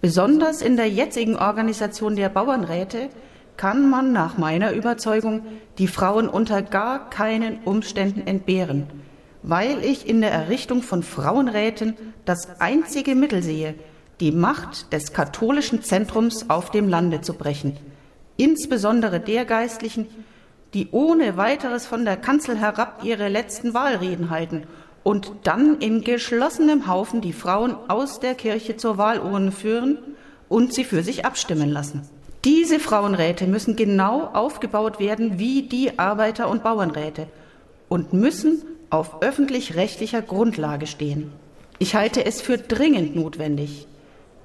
Besonders 0.00 0.62
in 0.62 0.76
der 0.76 0.88
jetzigen 0.88 1.36
Organisation 1.36 2.16
der 2.16 2.28
Bauernräte 2.28 3.10
kann 3.56 3.90
man 3.90 4.12
nach 4.12 4.38
meiner 4.38 4.72
Überzeugung 4.72 5.42
die 5.78 5.88
Frauen 5.88 6.28
unter 6.28 6.62
gar 6.62 7.10
keinen 7.10 7.58
Umständen 7.64 8.26
entbehren, 8.26 8.86
weil 9.42 9.84
ich 9.84 10.08
in 10.08 10.20
der 10.20 10.30
Errichtung 10.30 10.82
von 10.82 11.02
Frauenräten 11.02 11.96
das 12.24 12.60
einzige 12.60 13.14
Mittel 13.14 13.42
sehe, 13.42 13.74
die 14.20 14.32
Macht 14.32 14.92
des 14.92 15.12
katholischen 15.12 15.82
Zentrums 15.82 16.48
auf 16.48 16.70
dem 16.70 16.88
Lande 16.88 17.20
zu 17.20 17.34
brechen, 17.34 17.76
insbesondere 18.40 19.20
der 19.20 19.44
Geistlichen, 19.44 20.06
die 20.72 20.88
ohne 20.92 21.36
weiteres 21.36 21.86
von 21.86 22.04
der 22.04 22.16
Kanzel 22.16 22.56
herab 22.56 23.02
ihre 23.04 23.28
letzten 23.28 23.74
Wahlreden 23.74 24.30
halten 24.30 24.62
und 25.02 25.32
dann 25.42 25.78
in 25.78 26.02
geschlossenem 26.02 26.86
Haufen 26.86 27.20
die 27.20 27.32
Frauen 27.32 27.76
aus 27.88 28.20
der 28.20 28.34
Kirche 28.34 28.76
zur 28.76 28.98
Wahlurne 28.98 29.52
führen 29.52 29.98
und 30.48 30.72
sie 30.72 30.84
für 30.84 31.02
sich 31.02 31.24
abstimmen 31.24 31.70
lassen. 31.70 32.08
Diese 32.44 32.80
Frauenräte 32.80 33.46
müssen 33.46 33.76
genau 33.76 34.30
aufgebaut 34.32 34.98
werden 34.98 35.38
wie 35.38 35.62
die 35.62 35.98
Arbeiter- 35.98 36.48
und 36.48 36.62
Bauernräte 36.62 37.26
und 37.88 38.14
müssen 38.14 38.62
auf 38.88 39.22
öffentlich-rechtlicher 39.22 40.22
Grundlage 40.22 40.86
stehen. 40.86 41.32
Ich 41.78 41.94
halte 41.94 42.24
es 42.24 42.40
für 42.40 42.56
dringend 42.56 43.14
notwendig, 43.14 43.86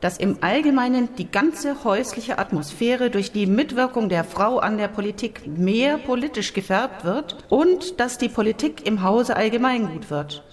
dass 0.02 0.18
im 0.18 0.38
Allgemeinen 0.42 1.10
die 1.16 1.30
ganze 1.30 1.84
häusliche 1.84 2.38
Atmosphäre 2.38 3.10
durch 3.10 3.32
die 3.32 3.48
Mitwirkung 3.48 4.10
der 4.10 4.24
Frau 4.24 4.60
an 4.60 4.78
der 4.78 4.88
Politik 4.88 5.48
mehr 5.48 5.98
politisch 5.98 6.54
gefärbt 6.54 7.04
wird 7.06 7.46
und 7.50 8.00
dass 8.00 8.18
die 8.18 8.30
Politik 8.30 8.86
im 8.86 9.04
Hause 9.04 9.36
allgemeingut 9.36 10.10
wird. 10.10 10.44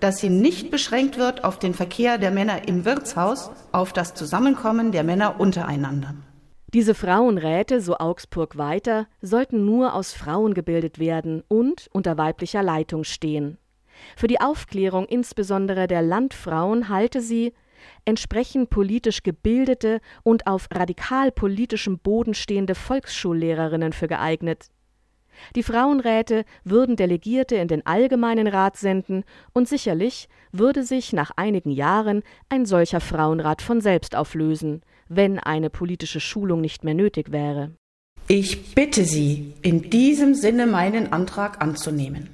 Dass 0.00 0.18
sie 0.18 0.28
nicht 0.28 0.70
beschränkt 0.70 1.18
wird 1.18 1.44
auf 1.44 1.58
den 1.58 1.72
Verkehr 1.72 2.18
der 2.18 2.30
Männer 2.30 2.68
im 2.68 2.84
Wirtshaus, 2.84 3.50
auf 3.72 3.92
das 3.92 4.14
Zusammenkommen 4.14 4.92
der 4.92 5.04
Männer 5.04 5.40
untereinander. 5.40 6.14
Diese 6.74 6.94
Frauenräte, 6.94 7.80
so 7.80 7.98
Augsburg 7.98 8.58
weiter, 8.58 9.06
sollten 9.22 9.64
nur 9.64 9.94
aus 9.94 10.12
Frauen 10.12 10.54
gebildet 10.54 10.98
werden 10.98 11.44
und 11.46 11.88
unter 11.92 12.18
weiblicher 12.18 12.64
Leitung 12.64 13.04
stehen. 13.04 13.58
Für 14.16 14.26
die 14.26 14.40
Aufklärung 14.40 15.06
insbesondere 15.06 15.86
der 15.86 16.02
Landfrauen 16.02 16.88
halte 16.88 17.20
sie 17.20 17.52
entsprechend 18.04 18.70
politisch 18.70 19.22
gebildete 19.22 20.00
und 20.22 20.46
auf 20.46 20.68
radikal 20.72 21.30
politischem 21.32 21.98
Boden 21.98 22.34
stehende 22.34 22.74
Volksschullehrerinnen 22.74 23.92
für 23.92 24.08
geeignet. 24.08 24.68
Die 25.56 25.62
Frauenräte 25.62 26.44
würden 26.64 26.96
Delegierte 26.96 27.56
in 27.56 27.68
den 27.68 27.84
Allgemeinen 27.86 28.46
Rat 28.46 28.76
senden, 28.76 29.24
und 29.52 29.68
sicherlich 29.68 30.28
würde 30.52 30.84
sich 30.84 31.12
nach 31.12 31.32
einigen 31.36 31.70
Jahren 31.70 32.22
ein 32.48 32.66
solcher 32.66 33.00
Frauenrat 33.00 33.62
von 33.62 33.80
selbst 33.80 34.16
auflösen, 34.16 34.82
wenn 35.08 35.38
eine 35.38 35.70
politische 35.70 36.20
Schulung 36.20 36.60
nicht 36.60 36.84
mehr 36.84 36.94
nötig 36.94 37.32
wäre. 37.32 37.72
Ich 38.26 38.74
bitte 38.74 39.04
Sie, 39.04 39.52
in 39.60 39.90
diesem 39.90 40.34
Sinne 40.34 40.66
meinen 40.66 41.12
Antrag 41.12 41.60
anzunehmen. 41.60 42.30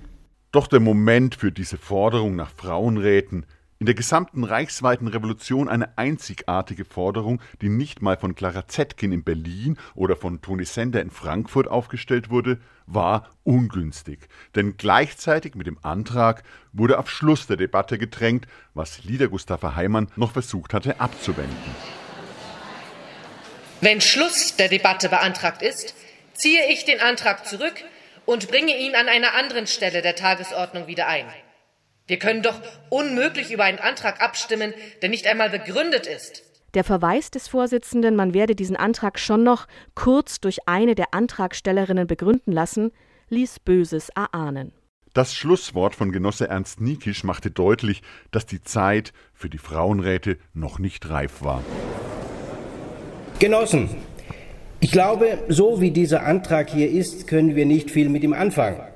Doch 0.53 0.67
der 0.67 0.81
Moment 0.81 1.35
für 1.35 1.53
diese 1.53 1.79
Forderung 1.79 2.37
nach 2.37 2.51
Frauenräten, 2.57 3.47
in 3.81 3.87
der 3.87 3.95
gesamten 3.95 4.45
reichsweiten 4.45 5.09
Revolution 5.09 5.67
eine 5.67 5.97
einzigartige 5.97 6.85
Forderung, 6.85 7.41
die 7.63 7.71
nicht 7.71 8.03
mal 8.03 8.19
von 8.19 8.35
Clara 8.35 8.69
Zetkin 8.69 9.11
in 9.11 9.25
Berlin 9.25 9.79
oder 9.95 10.17
von 10.17 10.43
Toni 10.43 10.67
Sender 10.67 11.01
in 11.01 11.11
Frankfurt 11.11 11.67
aufgestellt 11.67 12.29
wurde, 12.29 12.61
war 12.85 13.31
ungünstig. 13.43 14.29
Denn 14.55 14.77
gleichzeitig 14.77 15.55
mit 15.55 15.67
dem 15.67 15.79
Antrag 15.81 16.43
wurde 16.75 16.99
auf 16.99 17.11
Schluss 17.11 17.47
der 17.47 17.57
Debatte 17.57 17.97
gedrängt, 17.97 18.47
was 18.75 19.03
Lieder 19.05 19.29
Gustav 19.29 19.63
Heimann 19.63 20.09
noch 20.15 20.33
versucht 20.33 20.75
hatte 20.75 21.01
abzuwenden. 21.01 21.57
Wenn 23.81 24.03
Schluss 24.03 24.57
der 24.57 24.69
Debatte 24.69 25.09
beantragt 25.09 25.63
ist, 25.63 25.95
ziehe 26.35 26.71
ich 26.71 26.85
den 26.85 27.01
Antrag 27.01 27.47
zurück 27.47 27.83
und 28.27 28.49
bringe 28.49 28.77
ihn 28.77 28.95
an 28.95 29.09
einer 29.09 29.33
anderen 29.33 29.67
Stelle 29.67 30.03
der 30.03 30.17
Tagesordnung 30.17 30.87
wieder 30.87 31.07
ein. 31.07 31.25
Wir 32.11 32.19
können 32.19 32.43
doch 32.43 32.61
unmöglich 32.89 33.53
über 33.53 33.63
einen 33.63 33.79
Antrag 33.79 34.21
abstimmen, 34.21 34.75
der 35.01 35.11
nicht 35.11 35.29
einmal 35.29 35.49
begründet 35.49 36.09
ist. 36.09 36.43
Der 36.75 36.83
Verweis 36.83 37.31
des 37.31 37.47
Vorsitzenden, 37.47 38.17
man 38.17 38.35
werde 38.35 38.57
diesen 38.57 38.75
Antrag 38.75 39.21
schon 39.21 39.45
noch 39.45 39.69
kurz 39.95 40.41
durch 40.41 40.67
eine 40.67 40.97
der 40.97 41.15
Antragstellerinnen 41.15 42.09
begründen 42.09 42.51
lassen, 42.51 42.91
ließ 43.29 43.61
Böses 43.61 44.09
erahnen. 44.09 44.73
Das 45.15 45.37
Schlusswort 45.37 45.95
von 45.95 46.11
Genosse 46.11 46.49
Ernst 46.49 46.81
Niekisch 46.81 47.23
machte 47.23 47.53
deutlich, 47.53 48.03
dass 48.33 48.45
die 48.45 48.61
Zeit 48.61 49.13
für 49.33 49.49
die 49.49 49.59
Frauenräte 49.59 50.37
noch 50.53 50.81
nicht 50.81 51.09
reif 51.11 51.43
war. 51.43 51.63
Genossen, 53.39 53.89
ich 54.81 54.91
glaube, 54.91 55.45
so 55.47 55.81
wie 55.81 55.93
dieser 55.93 56.25
Antrag 56.25 56.71
hier 56.71 56.91
ist, 56.91 57.29
können 57.29 57.55
wir 57.55 57.67
nicht 57.67 57.89
viel 57.93 58.09
mit 58.09 58.25
ihm 58.25 58.33
anfangen. 58.33 58.90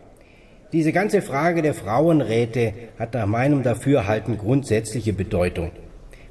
Diese 0.74 0.90
ganze 0.90 1.22
Frage 1.22 1.62
der 1.62 1.72
Frauenräte 1.72 2.72
hat 2.98 3.14
nach 3.14 3.26
meinem 3.26 3.62
Dafürhalten 3.62 4.36
grundsätzliche 4.36 5.12
Bedeutung. 5.12 5.70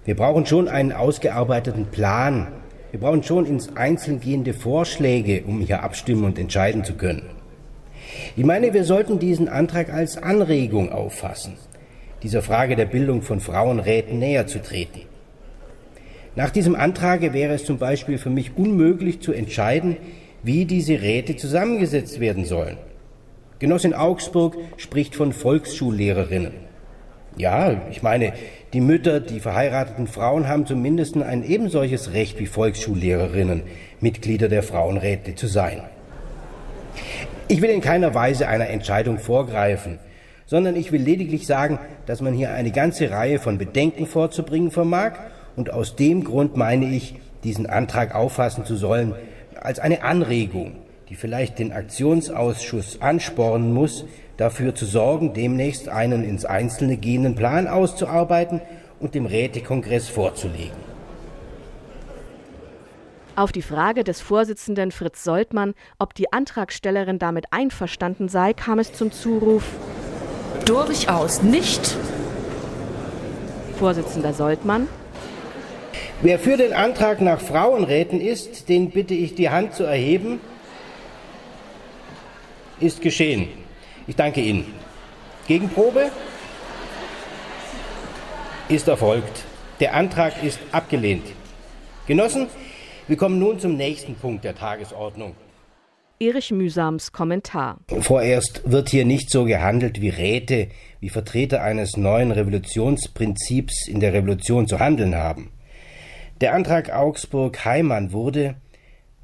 Wir 0.03 0.17
brauchen 0.17 0.45
schon 0.45 0.67
einen 0.67 0.91
ausgearbeiteten 0.91 1.85
Plan. 1.85 2.49
Wir 2.91 2.99
brauchen 2.99 3.23
schon 3.23 3.45
ins 3.45 3.77
Einzelne 3.77 4.19
gehende 4.19 4.53
Vorschläge, 4.53 5.43
um 5.47 5.61
hier 5.61 5.81
abstimmen 5.81 6.25
und 6.25 6.37
entscheiden 6.37 6.83
zu 6.83 6.95
können. 6.95 7.29
Ich 8.35 8.43
meine, 8.43 8.73
wir 8.73 8.83
sollten 8.83 9.17
diesen 9.17 9.47
Antrag 9.47 9.93
als 9.93 10.21
Anregung 10.21 10.91
auffassen, 10.91 11.53
dieser 12.21 12.41
Frage 12.41 12.75
der 12.75 12.87
Bildung 12.87 13.21
von 13.21 13.39
Frauenräten 13.39 14.19
näher 14.19 14.45
zu 14.45 14.61
treten. 14.61 15.03
Nach 16.35 16.49
diesem 16.49 16.75
Antrage 16.75 17.31
wäre 17.31 17.53
es 17.53 17.63
zum 17.63 17.77
Beispiel 17.77 18.17
für 18.17 18.29
mich 18.29 18.57
unmöglich 18.57 19.21
zu 19.21 19.31
entscheiden, 19.31 19.95
wie 20.43 20.65
diese 20.65 21.01
Räte 21.01 21.37
zusammengesetzt 21.37 22.19
werden 22.19 22.43
sollen. 22.43 22.75
Genossin 23.63 23.93
Augsburg 23.93 24.57
spricht 24.75 25.15
von 25.15 25.31
Volksschullehrerinnen. 25.31 26.51
Ja, 27.37 27.81
ich 27.89 28.03
meine, 28.03 28.33
die 28.73 28.81
Mütter, 28.81 29.21
die 29.21 29.39
verheirateten 29.39 30.07
Frauen 30.07 30.49
haben 30.49 30.65
zumindest 30.65 31.15
ein 31.15 31.45
ebensolches 31.45 32.11
Recht 32.11 32.41
wie 32.41 32.45
Volksschullehrerinnen, 32.45 33.63
Mitglieder 34.01 34.49
der 34.49 34.63
Frauenräte 34.63 35.35
zu 35.35 35.47
sein. 35.47 35.81
Ich 37.47 37.61
will 37.61 37.69
in 37.69 37.79
keiner 37.79 38.13
Weise 38.13 38.49
einer 38.49 38.67
Entscheidung 38.67 39.17
vorgreifen, 39.17 39.97
sondern 40.45 40.75
ich 40.75 40.91
will 40.91 41.01
lediglich 41.01 41.47
sagen, 41.47 41.79
dass 42.05 42.19
man 42.19 42.33
hier 42.33 42.51
eine 42.51 42.71
ganze 42.71 43.11
Reihe 43.11 43.39
von 43.39 43.57
Bedenken 43.57 44.07
vorzubringen 44.07 44.71
vermag 44.71 45.13
und 45.55 45.69
aus 45.69 45.95
dem 45.95 46.25
Grund 46.25 46.57
meine 46.57 46.93
ich, 46.93 47.15
diesen 47.45 47.67
Antrag 47.67 48.13
auffassen 48.13 48.65
zu 48.65 48.75
sollen 48.75 49.15
als 49.55 49.79
eine 49.79 50.03
Anregung, 50.03 50.82
die 51.13 51.17
vielleicht 51.17 51.59
den 51.59 51.71
Aktionsausschuss 51.71 52.99
anspornen 52.99 53.71
muss, 53.71 54.03
dafür 54.37 54.73
zu 54.73 54.87
sorgen, 54.87 55.35
demnächst 55.35 55.87
einen 55.87 56.23
ins 56.23 56.43
Einzelne 56.43 56.97
gehenden 56.97 57.35
Plan 57.35 57.67
auszuarbeiten 57.67 58.61
und 58.99 59.13
dem 59.13 59.27
Rätekongress 59.27 60.09
vorzulegen. 60.09 60.73
Auf 63.35 63.51
die 63.51 63.61
Frage 63.61 64.03
des 64.03 64.21
Vorsitzenden 64.21 64.91
Fritz 64.91 65.23
Soltmann, 65.23 65.75
ob 65.99 66.15
die 66.15 66.33
Antragstellerin 66.33 67.19
damit 67.19 67.45
einverstanden 67.51 68.27
sei, 68.27 68.53
kam 68.53 68.79
es 68.79 68.91
zum 68.91 69.11
Zuruf 69.11 69.65
Durchaus 70.65 71.43
nicht. 71.43 71.95
Vorsitzender 73.77 74.33
Soltmann 74.33 74.87
Wer 76.23 76.39
für 76.39 76.57
den 76.57 76.73
Antrag 76.73 77.21
nach 77.21 77.39
Frauenräten 77.39 78.19
ist, 78.19 78.67
den 78.67 78.89
bitte 78.89 79.13
ich, 79.13 79.35
die 79.35 79.51
Hand 79.51 79.75
zu 79.75 79.83
erheben. 79.83 80.39
Ist 82.79 83.01
geschehen. 83.01 83.47
Ich 84.07 84.15
danke 84.15 84.41
Ihnen. 84.41 84.65
Gegenprobe? 85.47 86.11
Ist 88.69 88.87
erfolgt. 88.87 89.43
Der 89.79 89.95
Antrag 89.95 90.43
ist 90.43 90.59
abgelehnt. 90.71 91.25
Genossen, 92.07 92.47
wir 93.07 93.17
kommen 93.17 93.39
nun 93.39 93.59
zum 93.59 93.75
nächsten 93.75 94.15
Punkt 94.15 94.43
der 94.43 94.55
Tagesordnung. 94.55 95.35
Erich 96.19 96.51
Mühsams 96.51 97.11
Kommentar. 97.11 97.79
Vorerst 97.99 98.61
wird 98.65 98.89
hier 98.89 99.03
nicht 99.03 99.29
so 99.29 99.43
gehandelt, 99.43 99.99
wie 99.99 100.09
Räte, 100.09 100.69
wie 101.01 101.09
Vertreter 101.09 101.61
eines 101.61 101.97
neuen 101.97 102.31
Revolutionsprinzips 102.31 103.87
in 103.87 103.99
der 103.99 104.13
Revolution 104.13 104.67
zu 104.67 104.79
handeln 104.79 105.15
haben. 105.15 105.51
Der 106.39 106.53
Antrag 106.53 106.93
Augsburg-Heimann 106.93 108.13
wurde, 108.13 108.55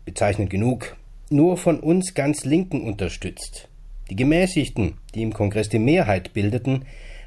bezeichnend 0.03 0.49
genug, 0.49 0.95
nur 1.31 1.57
von 1.57 1.79
uns 1.79 2.13
ganz 2.13 2.45
Linken 2.45 2.81
unterstützt. 2.81 3.69
Die 4.09 4.15
Gemäßigten, 4.15 4.97
die 5.13 5.21
im 5.21 5.33
Kongress 5.33 5.69
die 5.69 5.79
Mehrheit 5.79 6.33
bildeten, 6.33 6.85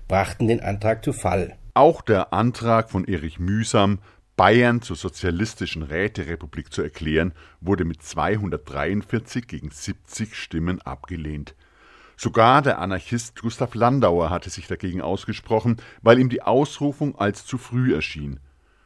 brachten 0.09 0.49
den 0.49 0.61
Antrag 0.61 1.05
zu 1.05 1.13
Fall. 1.13 1.57
Auch 1.75 2.03
der 2.03 2.33
Antrag 2.33 2.91
von 2.91 3.05
Erich 3.05 3.39
Mühsam, 3.39 4.01
Bayern 4.37 4.83
zur 4.83 4.97
sozialistischen 4.97 5.83
Räterepublik 5.83 6.73
zu 6.73 6.83
erklären, 6.83 7.33
wurde 7.61 7.85
mit 7.85 8.03
243 8.03 9.47
gegen 9.47 9.71
70 9.71 10.35
Stimmen 10.35 10.83
abgelehnt. 10.83 11.55
Sogar 12.17 12.63
der 12.63 12.79
Anarchist 12.79 13.41
Gustav 13.41 13.75
Landauer 13.75 14.31
hatte 14.31 14.51
sich 14.51 14.67
dagegen 14.67 15.01
ausgesprochen, 15.01 15.77
weil 16.03 16.19
ihm 16.19 16.29
die 16.29 16.43
Ausrufung 16.43 17.19
als 17.19 17.47
zu 17.47 17.59
früh 17.59 17.95
erschien. 17.95 18.41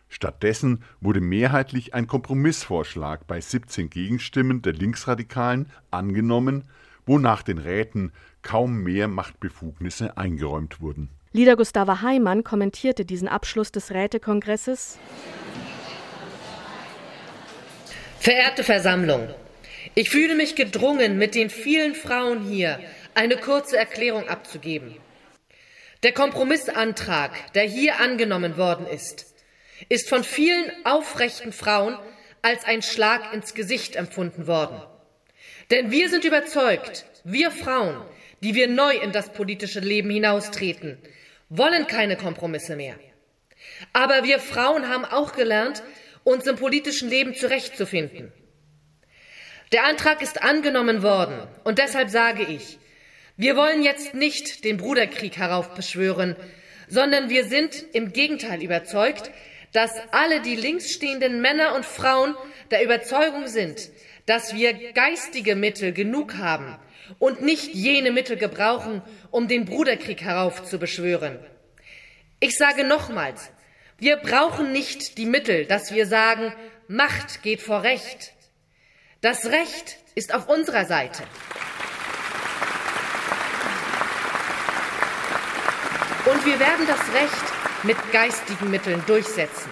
Stattdessen 0.08 0.82
wurde 1.00 1.20
mehrheitlich 1.20 1.94
ein 1.94 2.06
Kompromissvorschlag 2.06 3.26
bei 3.26 3.40
17 3.40 3.90
Gegenstimmen 3.90 4.62
der 4.62 4.72
Linksradikalen 4.72 5.70
angenommen, 5.90 6.64
wonach 7.06 7.42
den 7.42 7.58
Räten 7.58 8.12
kaum 8.42 8.82
mehr 8.82 9.08
Machtbefugnisse 9.08 10.16
eingeräumt 10.16 10.80
wurden. 10.80 11.10
Lieder 11.32 11.56
Gustava 11.56 12.00
Heimann 12.02 12.44
kommentierte 12.44 13.04
diesen 13.04 13.28
Abschluss 13.28 13.70
des 13.70 13.90
Rätekongresses. 13.90 14.98
Verehrte 18.18 18.64
Versammlung, 18.64 19.28
ich 19.94 20.10
fühle 20.10 20.34
mich 20.34 20.56
gedrungen, 20.56 21.18
mit 21.18 21.34
den 21.34 21.50
vielen 21.50 21.94
Frauen 21.94 22.42
hier 22.42 22.80
eine 23.14 23.36
kurze 23.36 23.76
Erklärung 23.76 24.28
abzugeben. 24.28 24.96
Der 26.02 26.12
Kompromissantrag, 26.12 27.52
der 27.54 27.64
hier 27.64 28.00
angenommen 28.00 28.56
worden 28.56 28.86
ist, 28.86 29.35
ist 29.88 30.08
von 30.08 30.24
vielen 30.24 30.70
aufrechten 30.84 31.52
Frauen 31.52 31.98
als 32.42 32.64
ein 32.64 32.82
Schlag 32.82 33.32
ins 33.32 33.54
Gesicht 33.54 33.96
empfunden 33.96 34.46
worden. 34.46 34.80
Denn 35.70 35.90
wir 35.90 36.08
sind 36.08 36.24
überzeugt, 36.24 37.06
wir 37.24 37.50
Frauen, 37.50 38.02
die 38.42 38.54
wir 38.54 38.68
neu 38.68 38.96
in 38.96 39.12
das 39.12 39.32
politische 39.32 39.80
Leben 39.80 40.10
hinaustreten, 40.10 40.98
wollen 41.48 41.86
keine 41.86 42.16
Kompromisse 42.16 42.76
mehr. 42.76 42.96
Aber 43.92 44.24
wir 44.24 44.38
Frauen 44.38 44.88
haben 44.88 45.04
auch 45.04 45.32
gelernt, 45.32 45.82
uns 46.24 46.46
im 46.46 46.56
politischen 46.56 47.08
Leben 47.08 47.34
zurechtzufinden. 47.34 48.32
Der 49.72 49.84
Antrag 49.84 50.22
ist 50.22 50.42
angenommen 50.42 51.02
worden 51.02 51.46
und 51.64 51.78
deshalb 51.78 52.10
sage 52.10 52.44
ich, 52.44 52.78
wir 53.36 53.56
wollen 53.56 53.82
jetzt 53.82 54.14
nicht 54.14 54.64
den 54.64 54.76
Bruderkrieg 54.76 55.36
heraufbeschwören, 55.36 56.36
sondern 56.88 57.28
wir 57.28 57.44
sind 57.44 57.84
im 57.92 58.12
Gegenteil 58.12 58.62
überzeugt, 58.62 59.30
dass 59.76 59.92
alle 60.10 60.40
die 60.40 60.56
links 60.56 60.90
stehenden 60.90 61.42
Männer 61.42 61.74
und 61.74 61.84
Frauen 61.84 62.34
der 62.70 62.82
Überzeugung 62.82 63.46
sind, 63.46 63.90
dass 64.24 64.54
wir 64.54 64.72
geistige 64.94 65.54
Mittel 65.54 65.92
genug 65.92 66.38
haben 66.38 66.78
und 67.18 67.42
nicht 67.42 67.74
jene 67.74 68.10
Mittel 68.10 68.38
gebrauchen, 68.38 69.02
um 69.30 69.48
den 69.48 69.66
Bruderkrieg 69.66 70.22
heraufzubeschwören. 70.22 71.38
Ich 72.40 72.56
sage 72.56 72.84
nochmals, 72.84 73.50
wir 73.98 74.16
brauchen 74.16 74.72
nicht 74.72 75.18
die 75.18 75.26
Mittel, 75.26 75.66
dass 75.66 75.92
wir 75.92 76.06
sagen, 76.06 76.54
Macht 76.88 77.42
geht 77.42 77.60
vor 77.60 77.82
Recht. 77.82 78.32
Das 79.20 79.44
Recht 79.44 79.98
ist 80.14 80.32
auf 80.32 80.48
unserer 80.48 80.86
Seite. 80.86 81.22
Und 86.24 86.46
wir 86.46 86.58
werden 86.58 86.86
das 86.86 87.12
Recht 87.12 87.56
mit 87.86 87.96
geistigen 88.12 88.70
Mitteln 88.70 89.02
durchsetzen. 89.06 89.70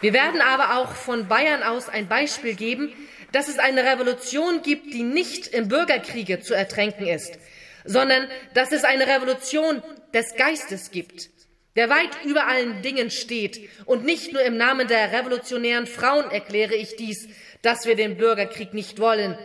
Wir 0.00 0.12
werden 0.12 0.40
aber 0.40 0.78
auch 0.78 0.92
von 0.92 1.26
Bayern 1.26 1.62
aus 1.62 1.88
ein 1.88 2.06
Beispiel 2.06 2.54
geben, 2.54 2.92
dass 3.32 3.48
es 3.48 3.58
eine 3.58 3.82
Revolution 3.84 4.62
gibt, 4.62 4.92
die 4.92 5.02
nicht 5.02 5.48
im 5.48 5.68
Bürgerkriege 5.68 6.40
zu 6.40 6.54
ertränken 6.54 7.06
ist, 7.06 7.38
sondern 7.84 8.28
dass 8.54 8.72
es 8.72 8.84
eine 8.84 9.06
Revolution 9.06 9.82
des 10.14 10.34
Geistes 10.36 10.90
gibt, 10.90 11.30
der 11.76 11.90
weit 11.90 12.24
über 12.24 12.46
allen 12.46 12.82
Dingen 12.82 13.10
steht. 13.10 13.68
Und 13.86 14.04
nicht 14.04 14.32
nur 14.32 14.42
im 14.42 14.56
Namen 14.56 14.86
der 14.86 15.12
revolutionären 15.12 15.86
Frauen 15.86 16.30
erkläre 16.30 16.74
ich 16.74 16.96
dies, 16.96 17.28
dass 17.62 17.86
wir 17.86 17.96
den 17.96 18.16
Bürgerkrieg 18.16 18.72
nicht 18.74 19.00
wollen. 19.00 19.36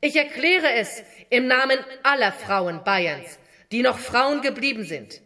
Ich 0.00 0.16
erkläre 0.16 0.72
es 0.74 1.02
im 1.30 1.46
Namen 1.46 1.78
aller 2.02 2.32
Frauen 2.32 2.84
Bayerns, 2.84 3.38
die 3.72 3.82
noch 3.82 3.98
Frauen 3.98 4.42
geblieben 4.42 4.84
sind. 4.84 5.20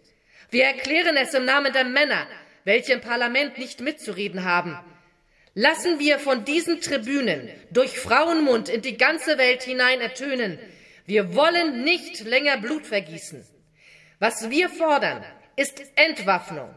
Wir 0.51 0.65
erklären 0.65 1.17
es 1.17 1.35
im 1.35 1.45
Namen 1.45 1.73
der 1.73 1.85
Männer, 1.85 2.27
welche 2.65 2.95
im 2.95 3.01
Parlament 3.01 3.59
nicht 3.59 3.81
mitzureden 3.81 4.45
haben. 4.45 4.79
Lassen 5.55 5.99
wir 5.99 6.19
von 6.19 6.45
diesen 6.45 6.81
Tribünen 6.81 7.51
durch 7.71 7.99
Frauenmund 7.99 8.69
in 8.69 8.81
die 8.81 8.97
ganze 8.97 9.39
Welt 9.39 9.63
hinein 9.63 10.01
ertönen. 10.01 10.59
Wir 11.05 11.35
wollen 11.35 11.85
nicht 11.85 12.21
länger 12.21 12.59
Blut 12.59 12.87
vergießen. 12.87 13.45
Was 14.19 14.51
wir 14.51 14.69
fordern, 14.69 15.25
ist 15.57 15.83
Entwaffnung 15.97 16.75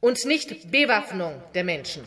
und 0.00 0.24
nicht 0.24 0.70
Bewaffnung 0.70 1.42
der 1.54 1.64
Menschen. 1.64 2.04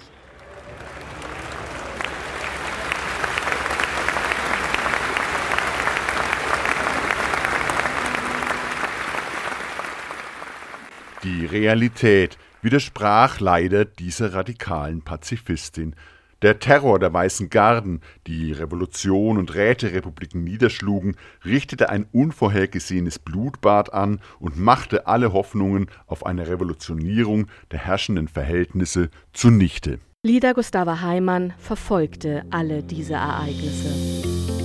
Die 11.24 11.46
Realität 11.46 12.38
widersprach 12.62 13.40
leider 13.40 13.86
dieser 13.86 14.34
radikalen 14.34 15.02
Pazifistin. 15.02 15.96
Der 16.44 16.60
Terror 16.60 17.00
der 17.00 17.12
Weißen 17.12 17.50
Garden, 17.50 18.02
die 18.28 18.52
Revolution 18.52 19.40
und 19.40 19.56
Räterepubliken 19.56 20.44
niederschlugen, 20.44 21.16
richtete 21.44 21.90
ein 21.90 22.06
unvorhergesehenes 22.12 23.18
Blutbad 23.18 23.92
an 23.92 24.20
und 24.40 24.60
machte 24.60 25.08
alle 25.08 25.34
Hoffnungen 25.34 25.88
auf 26.06 26.24
eine 26.26 26.48
Revolutionierung 26.48 27.48
der 27.72 27.80
herrschenden 27.80 28.28
Verhältnisse 28.28 29.10
zunichte. 29.34 30.00
Lieder 30.24 30.54
Gustava 30.54 31.02
Heimann 31.02 31.54
verfolgte 31.58 32.46
alle 32.52 32.84
diese 32.84 33.14
Ereignisse. 33.14 34.57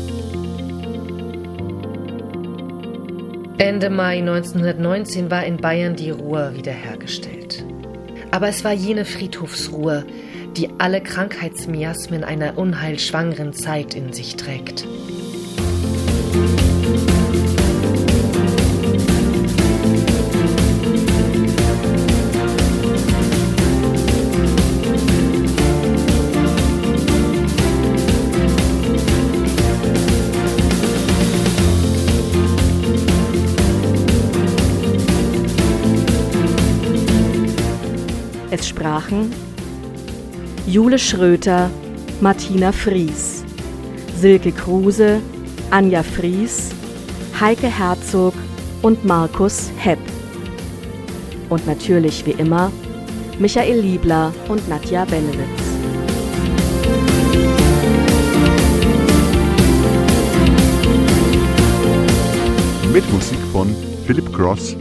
Ende 3.62 3.90
Mai 3.90 4.18
1919 4.18 5.31
war 5.31 5.44
in 5.44 5.57
Bayern 5.57 5.94
die 5.94 6.11
Ruhe 6.11 6.51
wiederhergestellt. 6.57 7.64
Aber 8.33 8.48
es 8.48 8.64
war 8.64 8.72
jene 8.72 9.05
Friedhofsruhe, 9.05 10.05
die 10.57 10.68
alle 10.79 11.01
Krankheitsmiasmen 11.01 12.25
einer 12.25 12.59
unheilschwangeren 12.59 13.53
Zeit 13.53 13.94
in 13.94 14.12
sich 14.12 14.35
trägt. 14.35 14.85
Es 38.62 38.68
sprachen 38.68 39.33
Jule 40.68 40.96
Schröter, 40.96 41.68
Martina 42.20 42.70
Fries, 42.70 43.42
Silke 44.16 44.53
Kruse, 44.53 45.20
Anja 45.72 46.05
Fries, 46.05 46.70
Heike 47.40 47.66
Herzog 47.66 48.35
und 48.83 49.05
Markus 49.05 49.68
Hepp. 49.79 49.98
Und 51.48 51.66
natürlich 51.66 52.25
wie 52.25 52.37
immer 52.38 52.70
Michael 53.40 53.81
Liebler 53.81 54.33
und 54.46 54.68
Nadja 54.68 55.07
Benewitz. 55.07 55.62
Mit 62.92 63.12
Musik 63.12 63.40
von 63.53 63.75
Philip 64.07 64.33
Cross, 64.33 64.77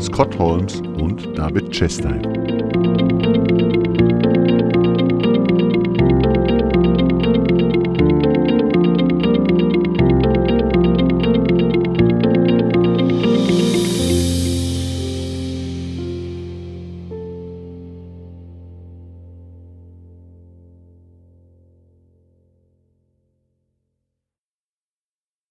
Scott 0.00 0.38
Holmes 0.38 0.80
und 0.80 1.36
David 1.36 1.70
Chastain. 1.70 3.17